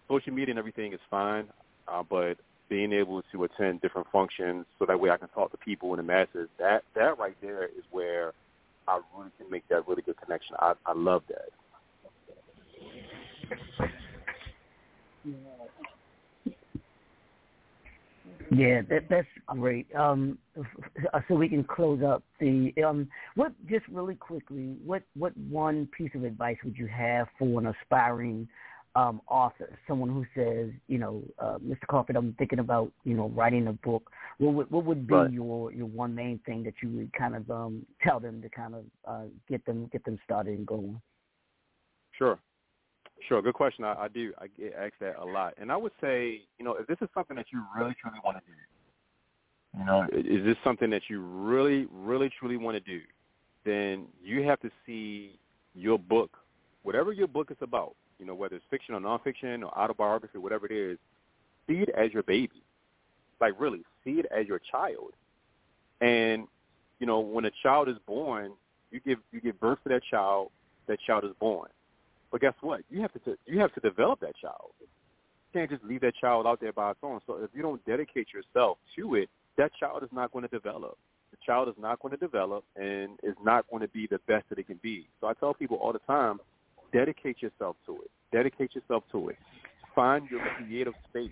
social 0.07 0.33
media 0.33 0.51
and 0.51 0.59
everything 0.59 0.93
is 0.93 0.99
fine, 1.09 1.47
uh, 1.87 2.03
but 2.09 2.35
being 2.69 2.93
able 2.93 3.23
to 3.31 3.43
attend 3.43 3.81
different 3.81 4.07
functions 4.11 4.65
so 4.77 4.85
that 4.85 4.99
way 4.99 5.09
I 5.09 5.17
can 5.17 5.27
talk 5.29 5.51
to 5.51 5.57
people 5.57 5.91
in 5.93 5.97
the 5.97 6.03
masses, 6.03 6.49
that 6.59 6.83
that 6.95 7.17
right 7.17 7.35
there 7.41 7.65
is 7.65 7.83
where 7.91 8.33
I 8.87 8.99
really 9.17 9.31
can 9.37 9.49
make 9.49 9.67
that 9.69 9.87
really 9.87 10.01
good 10.01 10.19
connection. 10.21 10.55
I, 10.59 10.73
I 10.85 10.93
love 10.93 11.23
that. 11.29 11.49
Yeah, 18.51 18.81
that 18.89 19.03
that's 19.09 19.27
great. 19.47 19.93
Um, 19.95 20.37
so 21.27 21.35
we 21.35 21.49
can 21.49 21.63
close 21.63 22.01
up 22.03 22.23
the 22.39 22.73
um. 22.85 23.07
What 23.35 23.53
just 23.69 23.87
really 23.87 24.15
quickly, 24.15 24.75
what 24.83 25.03
what 25.15 25.35
one 25.37 25.87
piece 25.95 26.11
of 26.15 26.23
advice 26.23 26.57
would 26.63 26.77
you 26.77 26.87
have 26.87 27.27
for 27.37 27.59
an 27.59 27.67
aspiring 27.67 28.47
um 28.95 29.21
author, 29.27 29.77
someone 29.87 30.09
who 30.09 30.25
says, 30.35 30.71
you 30.87 30.97
know, 30.97 31.23
uh, 31.37 31.59
Mr. 31.59 31.81
Crawford, 31.87 32.15
I'm 32.15 32.33
thinking 32.39 32.59
about 32.59 32.91
you 33.03 33.15
know 33.15 33.29
writing 33.29 33.67
a 33.67 33.73
book. 33.73 34.09
What 34.39 34.53
would 34.53 34.71
what 34.71 34.85
would 34.85 35.05
be 35.05 35.13
right. 35.13 35.31
your 35.31 35.71
your 35.71 35.85
one 35.85 36.15
main 36.15 36.39
thing 36.45 36.63
that 36.63 36.73
you 36.81 36.89
would 36.89 37.13
kind 37.13 37.35
of 37.35 37.49
um 37.51 37.85
tell 38.01 38.19
them 38.19 38.41
to 38.41 38.49
kind 38.49 38.73
of 38.75 38.85
uh, 39.07 39.25
get 39.47 39.63
them 39.65 39.89
get 39.91 40.03
them 40.05 40.17
started 40.23 40.57
and 40.57 40.65
going? 40.65 40.99
Sure. 42.17 42.39
Sure, 43.27 43.41
good 43.41 43.53
question. 43.53 43.83
I, 43.83 43.93
I 43.93 44.07
do. 44.07 44.33
I 44.39 44.47
get 44.47 44.73
asked 44.73 44.99
that 45.01 45.17
a 45.19 45.25
lot, 45.25 45.53
and 45.57 45.71
I 45.71 45.77
would 45.77 45.91
say, 46.01 46.41
you 46.57 46.65
know, 46.65 46.75
if 46.75 46.87
this 46.87 46.97
is 47.01 47.09
something 47.13 47.35
that 47.35 47.47
you 47.51 47.63
really 47.77 47.95
truly 48.01 48.19
want 48.23 48.37
to 48.37 48.43
do, 48.45 49.79
you 49.79 49.85
know, 49.85 50.07
is 50.11 50.45
this 50.45 50.57
something 50.63 50.89
that 50.89 51.03
you 51.09 51.21
really, 51.21 51.87
really, 51.91 52.31
truly 52.39 52.57
want 52.57 52.75
to 52.75 52.79
do, 52.79 53.01
then 53.65 54.05
you 54.23 54.43
have 54.43 54.59
to 54.61 54.71
see 54.85 55.37
your 55.75 55.99
book, 55.99 56.37
whatever 56.83 57.13
your 57.13 57.27
book 57.27 57.51
is 57.51 57.57
about, 57.61 57.95
you 58.19 58.25
know, 58.25 58.33
whether 58.33 58.55
it's 58.55 58.65
fiction 58.69 58.95
or 58.95 58.99
nonfiction 58.99 59.63
or 59.63 59.77
autobiography, 59.77 60.37
whatever 60.37 60.65
it 60.65 60.71
is, 60.71 60.97
see 61.67 61.75
it 61.75 61.89
as 61.89 62.11
your 62.13 62.23
baby. 62.23 62.63
Like 63.39 63.53
really, 63.59 63.83
see 64.03 64.19
it 64.19 64.25
as 64.35 64.47
your 64.47 64.59
child. 64.71 65.13
And, 66.01 66.47
you 66.99 67.05
know, 67.05 67.19
when 67.19 67.45
a 67.45 67.51
child 67.63 67.89
is 67.89 67.97
born, 68.05 68.53
you 68.91 68.99
give 69.05 69.19
you 69.31 69.39
give 69.39 69.59
birth 69.59 69.79
to 69.83 69.89
that 69.89 70.01
child, 70.09 70.49
that 70.87 70.99
child 71.05 71.25
is 71.25 71.31
born. 71.39 71.69
But 72.31 72.41
guess 72.41 72.53
what? 72.61 72.81
You 72.89 73.01
have 73.01 73.11
to 73.13 73.37
you 73.45 73.59
have 73.59 73.73
to 73.73 73.79
develop 73.79 74.19
that 74.21 74.35
child. 74.41 74.71
You 74.79 74.87
can't 75.53 75.69
just 75.69 75.83
leave 75.83 76.01
that 76.01 76.15
child 76.15 76.45
out 76.45 76.61
there 76.61 76.73
by 76.73 76.91
its 76.91 76.99
own. 77.01 77.19
So 77.25 77.37
if 77.43 77.49
you 77.53 77.61
don't 77.61 77.83
dedicate 77.85 78.27
yourself 78.33 78.77
to 78.97 79.15
it, 79.15 79.29
that 79.57 79.71
child 79.79 80.03
is 80.03 80.09
not 80.11 80.31
going 80.31 80.43
to 80.43 80.49
develop. 80.49 80.97
The 81.31 81.37
child 81.45 81.69
is 81.69 81.75
not 81.79 81.99
going 82.01 82.11
to 82.11 82.17
develop 82.17 82.63
and 82.75 83.19
is 83.23 83.35
not 83.43 83.65
going 83.69 83.81
to 83.81 83.87
be 83.89 84.07
the 84.07 84.19
best 84.27 84.45
that 84.49 84.59
it 84.59 84.67
can 84.67 84.79
be. 84.81 85.07
So 85.19 85.27
I 85.27 85.33
tell 85.33 85.53
people 85.53 85.77
all 85.77 85.93
the 85.93 85.99
time, 85.99 86.39
dedicate 86.93 87.41
yourself 87.41 87.75
to 87.85 87.95
it. 88.01 88.11
Dedicate 88.31 88.75
yourself 88.75 89.03
to 89.11 89.29
it. 89.29 89.37
Find 89.95 90.29
your 90.29 90.41
creative 90.57 90.93
space. 91.09 91.31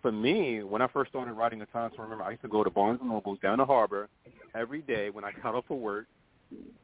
For 0.00 0.12
me, 0.12 0.62
when 0.62 0.82
I 0.82 0.86
first 0.88 1.10
started 1.10 1.32
writing 1.32 1.62
a 1.62 1.66
time 1.66 1.90
to 1.96 2.02
remember, 2.02 2.24
I 2.24 2.30
used 2.30 2.42
to 2.42 2.48
go 2.48 2.62
to 2.62 2.70
Barnes 2.70 3.00
and 3.00 3.10
Nobles 3.10 3.38
down 3.42 3.58
the 3.58 3.64
harbor 3.64 4.08
every 4.54 4.82
day 4.82 5.10
when 5.10 5.24
I 5.24 5.32
got 5.42 5.54
off 5.54 5.64
for 5.66 5.78
work. 5.78 6.06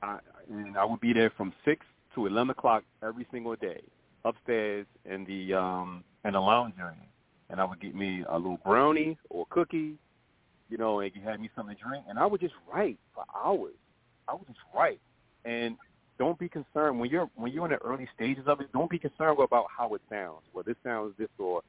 I, 0.03 0.19
and 0.51 0.77
I 0.77 0.85
would 0.85 1.01
be 1.01 1.12
there 1.12 1.31
from 1.37 1.53
six 1.64 1.85
to 2.14 2.27
eleven 2.27 2.51
o'clock 2.51 2.85
every 3.03 3.27
single 3.31 3.57
day 3.57 3.83
upstairs 4.25 4.87
in 5.05 5.25
the 5.25 5.55
um 5.55 6.05
in 6.25 6.33
the 6.33 6.40
lounge 6.40 6.75
area. 6.79 6.96
And 7.49 7.61
I 7.61 7.64
would 7.64 7.81
get 7.81 7.94
me 7.94 8.25
a 8.29 8.37
little 8.37 8.61
brownie 8.64 9.18
or 9.29 9.44
cookie, 9.51 9.94
you 10.68 10.79
know, 10.79 11.01
and 11.01 11.11
you 11.14 11.23
had 11.23 11.40
me 11.40 11.51
something 11.57 11.75
to 11.75 11.83
drink 11.83 12.05
and 12.09 12.18
I 12.18 12.27
would 12.27 12.40
just 12.40 12.55
write 12.73 12.99
for 13.14 13.25
hours. 13.35 13.75
I 14.29 14.35
would 14.35 14.46
just 14.46 14.61
write. 14.75 15.01
And 15.44 15.77
don't 16.18 16.38
be 16.38 16.49
concerned 16.49 17.01
when 17.01 17.11
you're 17.11 17.29
when 17.35 17.53
you're 17.53 17.64
in 17.64 17.73
the 17.73 17.79
early 17.79 18.09
stages 18.14 18.44
of 18.46 18.61
it, 18.61 18.73
don't 18.73 18.90
be 18.90 18.99
concerned 18.99 19.38
about 19.40 19.66
how 19.77 19.94
it 19.94 20.03
sounds. 20.11 20.42
Well 20.53 20.64
this 20.64 20.77
sounds 20.85 21.14
this 21.18 21.29
or 21.38 21.62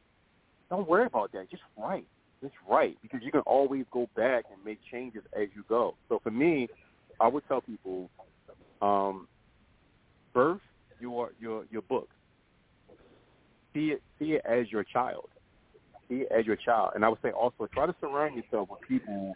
don't 0.70 0.88
worry 0.88 1.06
about 1.06 1.32
that. 1.34 1.50
Just 1.50 1.64
write. 1.78 2.06
Just 2.42 2.54
write 2.68 2.98
because 3.02 3.22
you 3.24 3.32
can 3.32 3.42
always 3.42 3.86
go 3.92 4.10
back 4.16 4.46
and 4.52 4.64
make 4.66 4.80
changes 4.92 5.22
as 5.34 5.48
you 5.56 5.64
go. 5.70 5.96
So 6.10 6.20
for 6.24 6.32
me, 6.32 6.70
I 7.20 7.28
would 7.28 7.44
tell 7.48 7.62
people, 7.62 8.10
um, 8.82 9.28
birth 10.34 10.62
your 11.00 11.32
your 11.40 11.66
your 11.72 11.82
book. 11.84 12.10
See 13.74 13.92
it 13.92 14.02
see 14.20 14.34
it 14.34 14.42
as 14.46 14.72
your 14.72 14.84
child. 14.84 15.30
See 16.10 16.22
it 16.22 16.30
as 16.32 16.46
your 16.46 16.56
child. 16.56 16.92
And 16.96 17.04
I 17.04 17.10
would 17.10 17.20
say 17.22 17.32
also 17.32 17.68
try 17.74 17.86
to 17.86 17.96
surround 18.00 18.36
yourself 18.36 18.70
with 18.70 18.82
people 18.88 19.34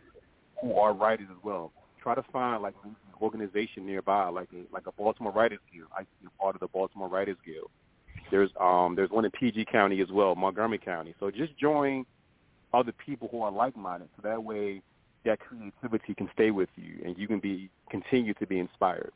who 0.61 0.75
are 0.75 0.93
writers 0.93 1.27
as 1.31 1.37
well. 1.43 1.71
Try 2.01 2.15
to 2.15 2.23
find 2.31 2.61
like 2.61 2.75
an 2.83 2.95
organization 3.21 3.85
nearby, 3.85 4.27
like 4.27 4.49
a, 4.53 4.71
like 4.73 4.83
a 4.87 4.91
Baltimore 4.91 5.31
Writers 5.33 5.59
Guild. 5.73 5.87
I 5.95 6.01
be 6.21 6.27
part 6.39 6.55
of 6.55 6.61
the 6.61 6.67
Baltimore 6.67 7.09
Writers 7.09 7.37
Guild. 7.45 7.69
There's 8.31 8.49
um 8.59 8.95
there's 8.95 9.09
one 9.09 9.25
in 9.25 9.31
PG 9.31 9.65
County 9.71 10.01
as 10.01 10.09
well, 10.11 10.35
Montgomery 10.35 10.79
County. 10.79 11.15
So 11.19 11.31
just 11.31 11.57
join 11.57 12.05
other 12.73 12.93
people 13.05 13.29
who 13.31 13.41
are 13.41 13.51
like 13.51 13.75
minded 13.77 14.09
so 14.15 14.27
that 14.27 14.43
way 14.43 14.81
that 15.23 15.39
creativity 15.39 16.13
can 16.13 16.29
stay 16.33 16.51
with 16.51 16.69
you 16.75 17.01
and 17.03 17.17
you 17.17 17.27
can 17.27 17.39
be 17.39 17.69
continue 17.89 18.33
to 18.35 18.45
be 18.45 18.59
inspired. 18.59 19.11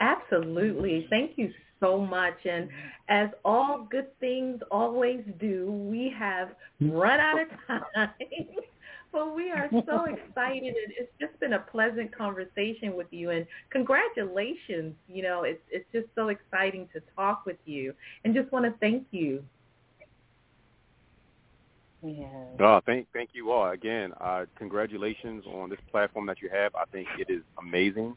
Absolutely. 0.00 1.06
Thank 1.10 1.32
you 1.36 1.52
so 1.78 1.98
much. 1.98 2.34
And 2.44 2.68
as 3.08 3.28
all 3.44 3.86
good 3.90 4.18
things 4.18 4.60
always 4.70 5.20
do, 5.38 5.70
we 5.70 6.12
have 6.18 6.50
run 6.80 7.20
out 7.20 7.40
of 7.40 7.48
time. 7.66 8.10
but 9.12 9.34
we 9.34 9.50
are 9.50 9.68
so 9.86 10.04
excited 10.08 10.74
and 10.74 10.92
it's 10.98 11.12
just 11.20 11.38
been 11.40 11.54
a 11.54 11.58
pleasant 11.58 12.16
conversation 12.16 12.96
with 12.96 13.08
you 13.10 13.30
and 13.30 13.46
congratulations. 13.70 14.94
You 15.08 15.22
know, 15.22 15.42
it's 15.42 15.62
it's 15.70 15.86
just 15.92 16.06
so 16.14 16.28
exciting 16.28 16.88
to 16.92 17.00
talk 17.16 17.44
with 17.46 17.58
you 17.64 17.94
and 18.24 18.34
just 18.34 18.50
want 18.52 18.64
to 18.64 18.72
thank 18.80 19.06
you. 19.10 19.42
Yeah. 22.02 22.26
Oh, 22.60 22.80
thank 22.86 23.06
thank 23.12 23.30
you 23.34 23.50
all 23.50 23.70
again. 23.70 24.12
Uh, 24.20 24.46
congratulations 24.56 25.44
on 25.46 25.68
this 25.68 25.80
platform 25.90 26.26
that 26.26 26.40
you 26.40 26.48
have. 26.50 26.74
I 26.74 26.84
think 26.92 27.08
it 27.18 27.30
is 27.30 27.42
amazing. 27.58 28.16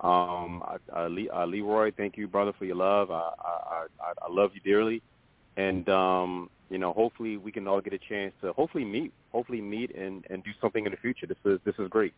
Um, 0.00 0.62
I, 0.64 0.76
I, 0.94 1.06
uh, 1.06 1.46
Leroy, 1.46 1.90
thank 1.96 2.16
you, 2.16 2.28
brother, 2.28 2.52
for 2.58 2.64
your 2.64 2.76
love. 2.76 3.10
I, 3.10 3.30
I, 3.40 3.86
I, 4.00 4.12
I 4.22 4.30
love 4.30 4.50
you 4.54 4.60
dearly, 4.60 5.02
and 5.56 5.88
um, 5.88 6.50
you 6.70 6.78
know, 6.78 6.92
hopefully 6.92 7.36
we 7.36 7.50
can 7.50 7.66
all 7.66 7.80
get 7.80 7.92
a 7.92 7.98
chance 8.08 8.32
to 8.42 8.52
hopefully 8.52 8.84
meet, 8.84 9.12
hopefully 9.32 9.60
meet 9.60 9.94
and 9.96 10.24
and 10.30 10.44
do 10.44 10.50
something 10.60 10.84
in 10.86 10.92
the 10.92 10.98
future. 10.98 11.26
This 11.26 11.38
is 11.44 11.58
this 11.64 11.74
is 11.78 11.88
great. 11.88 12.12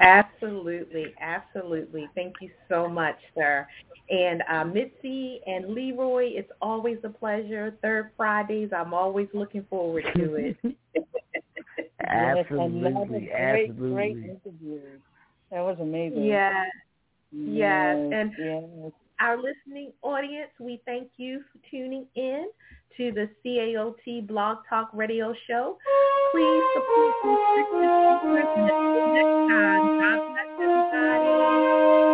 Absolutely, 0.00 1.14
absolutely. 1.20 2.08
Thank 2.14 2.34
you 2.40 2.50
so 2.68 2.88
much, 2.88 3.16
sir. 3.34 3.66
And 4.10 4.42
uh, 4.50 4.64
Mitzi 4.64 5.40
and 5.46 5.72
Leroy, 5.72 6.30
it's 6.34 6.50
always 6.60 6.98
a 7.04 7.08
pleasure. 7.08 7.74
Third 7.80 8.10
Fridays, 8.16 8.70
I'm 8.76 8.92
always 8.92 9.28
looking 9.32 9.64
forward 9.70 10.04
to 10.16 10.34
it. 10.34 10.56
absolutely, 12.06 13.28
great, 13.30 13.70
absolutely. 13.70 13.92
Great 13.94 14.16
interview. 14.16 14.80
That 15.54 15.60
was 15.60 15.76
amazing. 15.80 16.24
Yes, 16.24 16.66
yes. 17.30 17.96
And 17.96 18.32
yes. 18.36 18.90
our 19.20 19.36
listening 19.36 19.92
audience, 20.02 20.50
we 20.58 20.82
thank 20.84 21.10
you 21.16 21.44
for 21.52 21.60
tuning 21.70 22.06
in 22.16 22.48
to 22.96 23.12
the 23.12 23.30
CAOT 23.44 24.26
Blog 24.26 24.58
Talk 24.68 24.90
Radio 24.92 25.32
Show. 25.46 25.78
Please 26.32 26.62
support 26.74 27.14
the 27.22 27.84
next 29.14 29.48
time. 29.48 30.00
God 30.00 30.18
bless 30.32 30.50
everybody. 30.60 32.13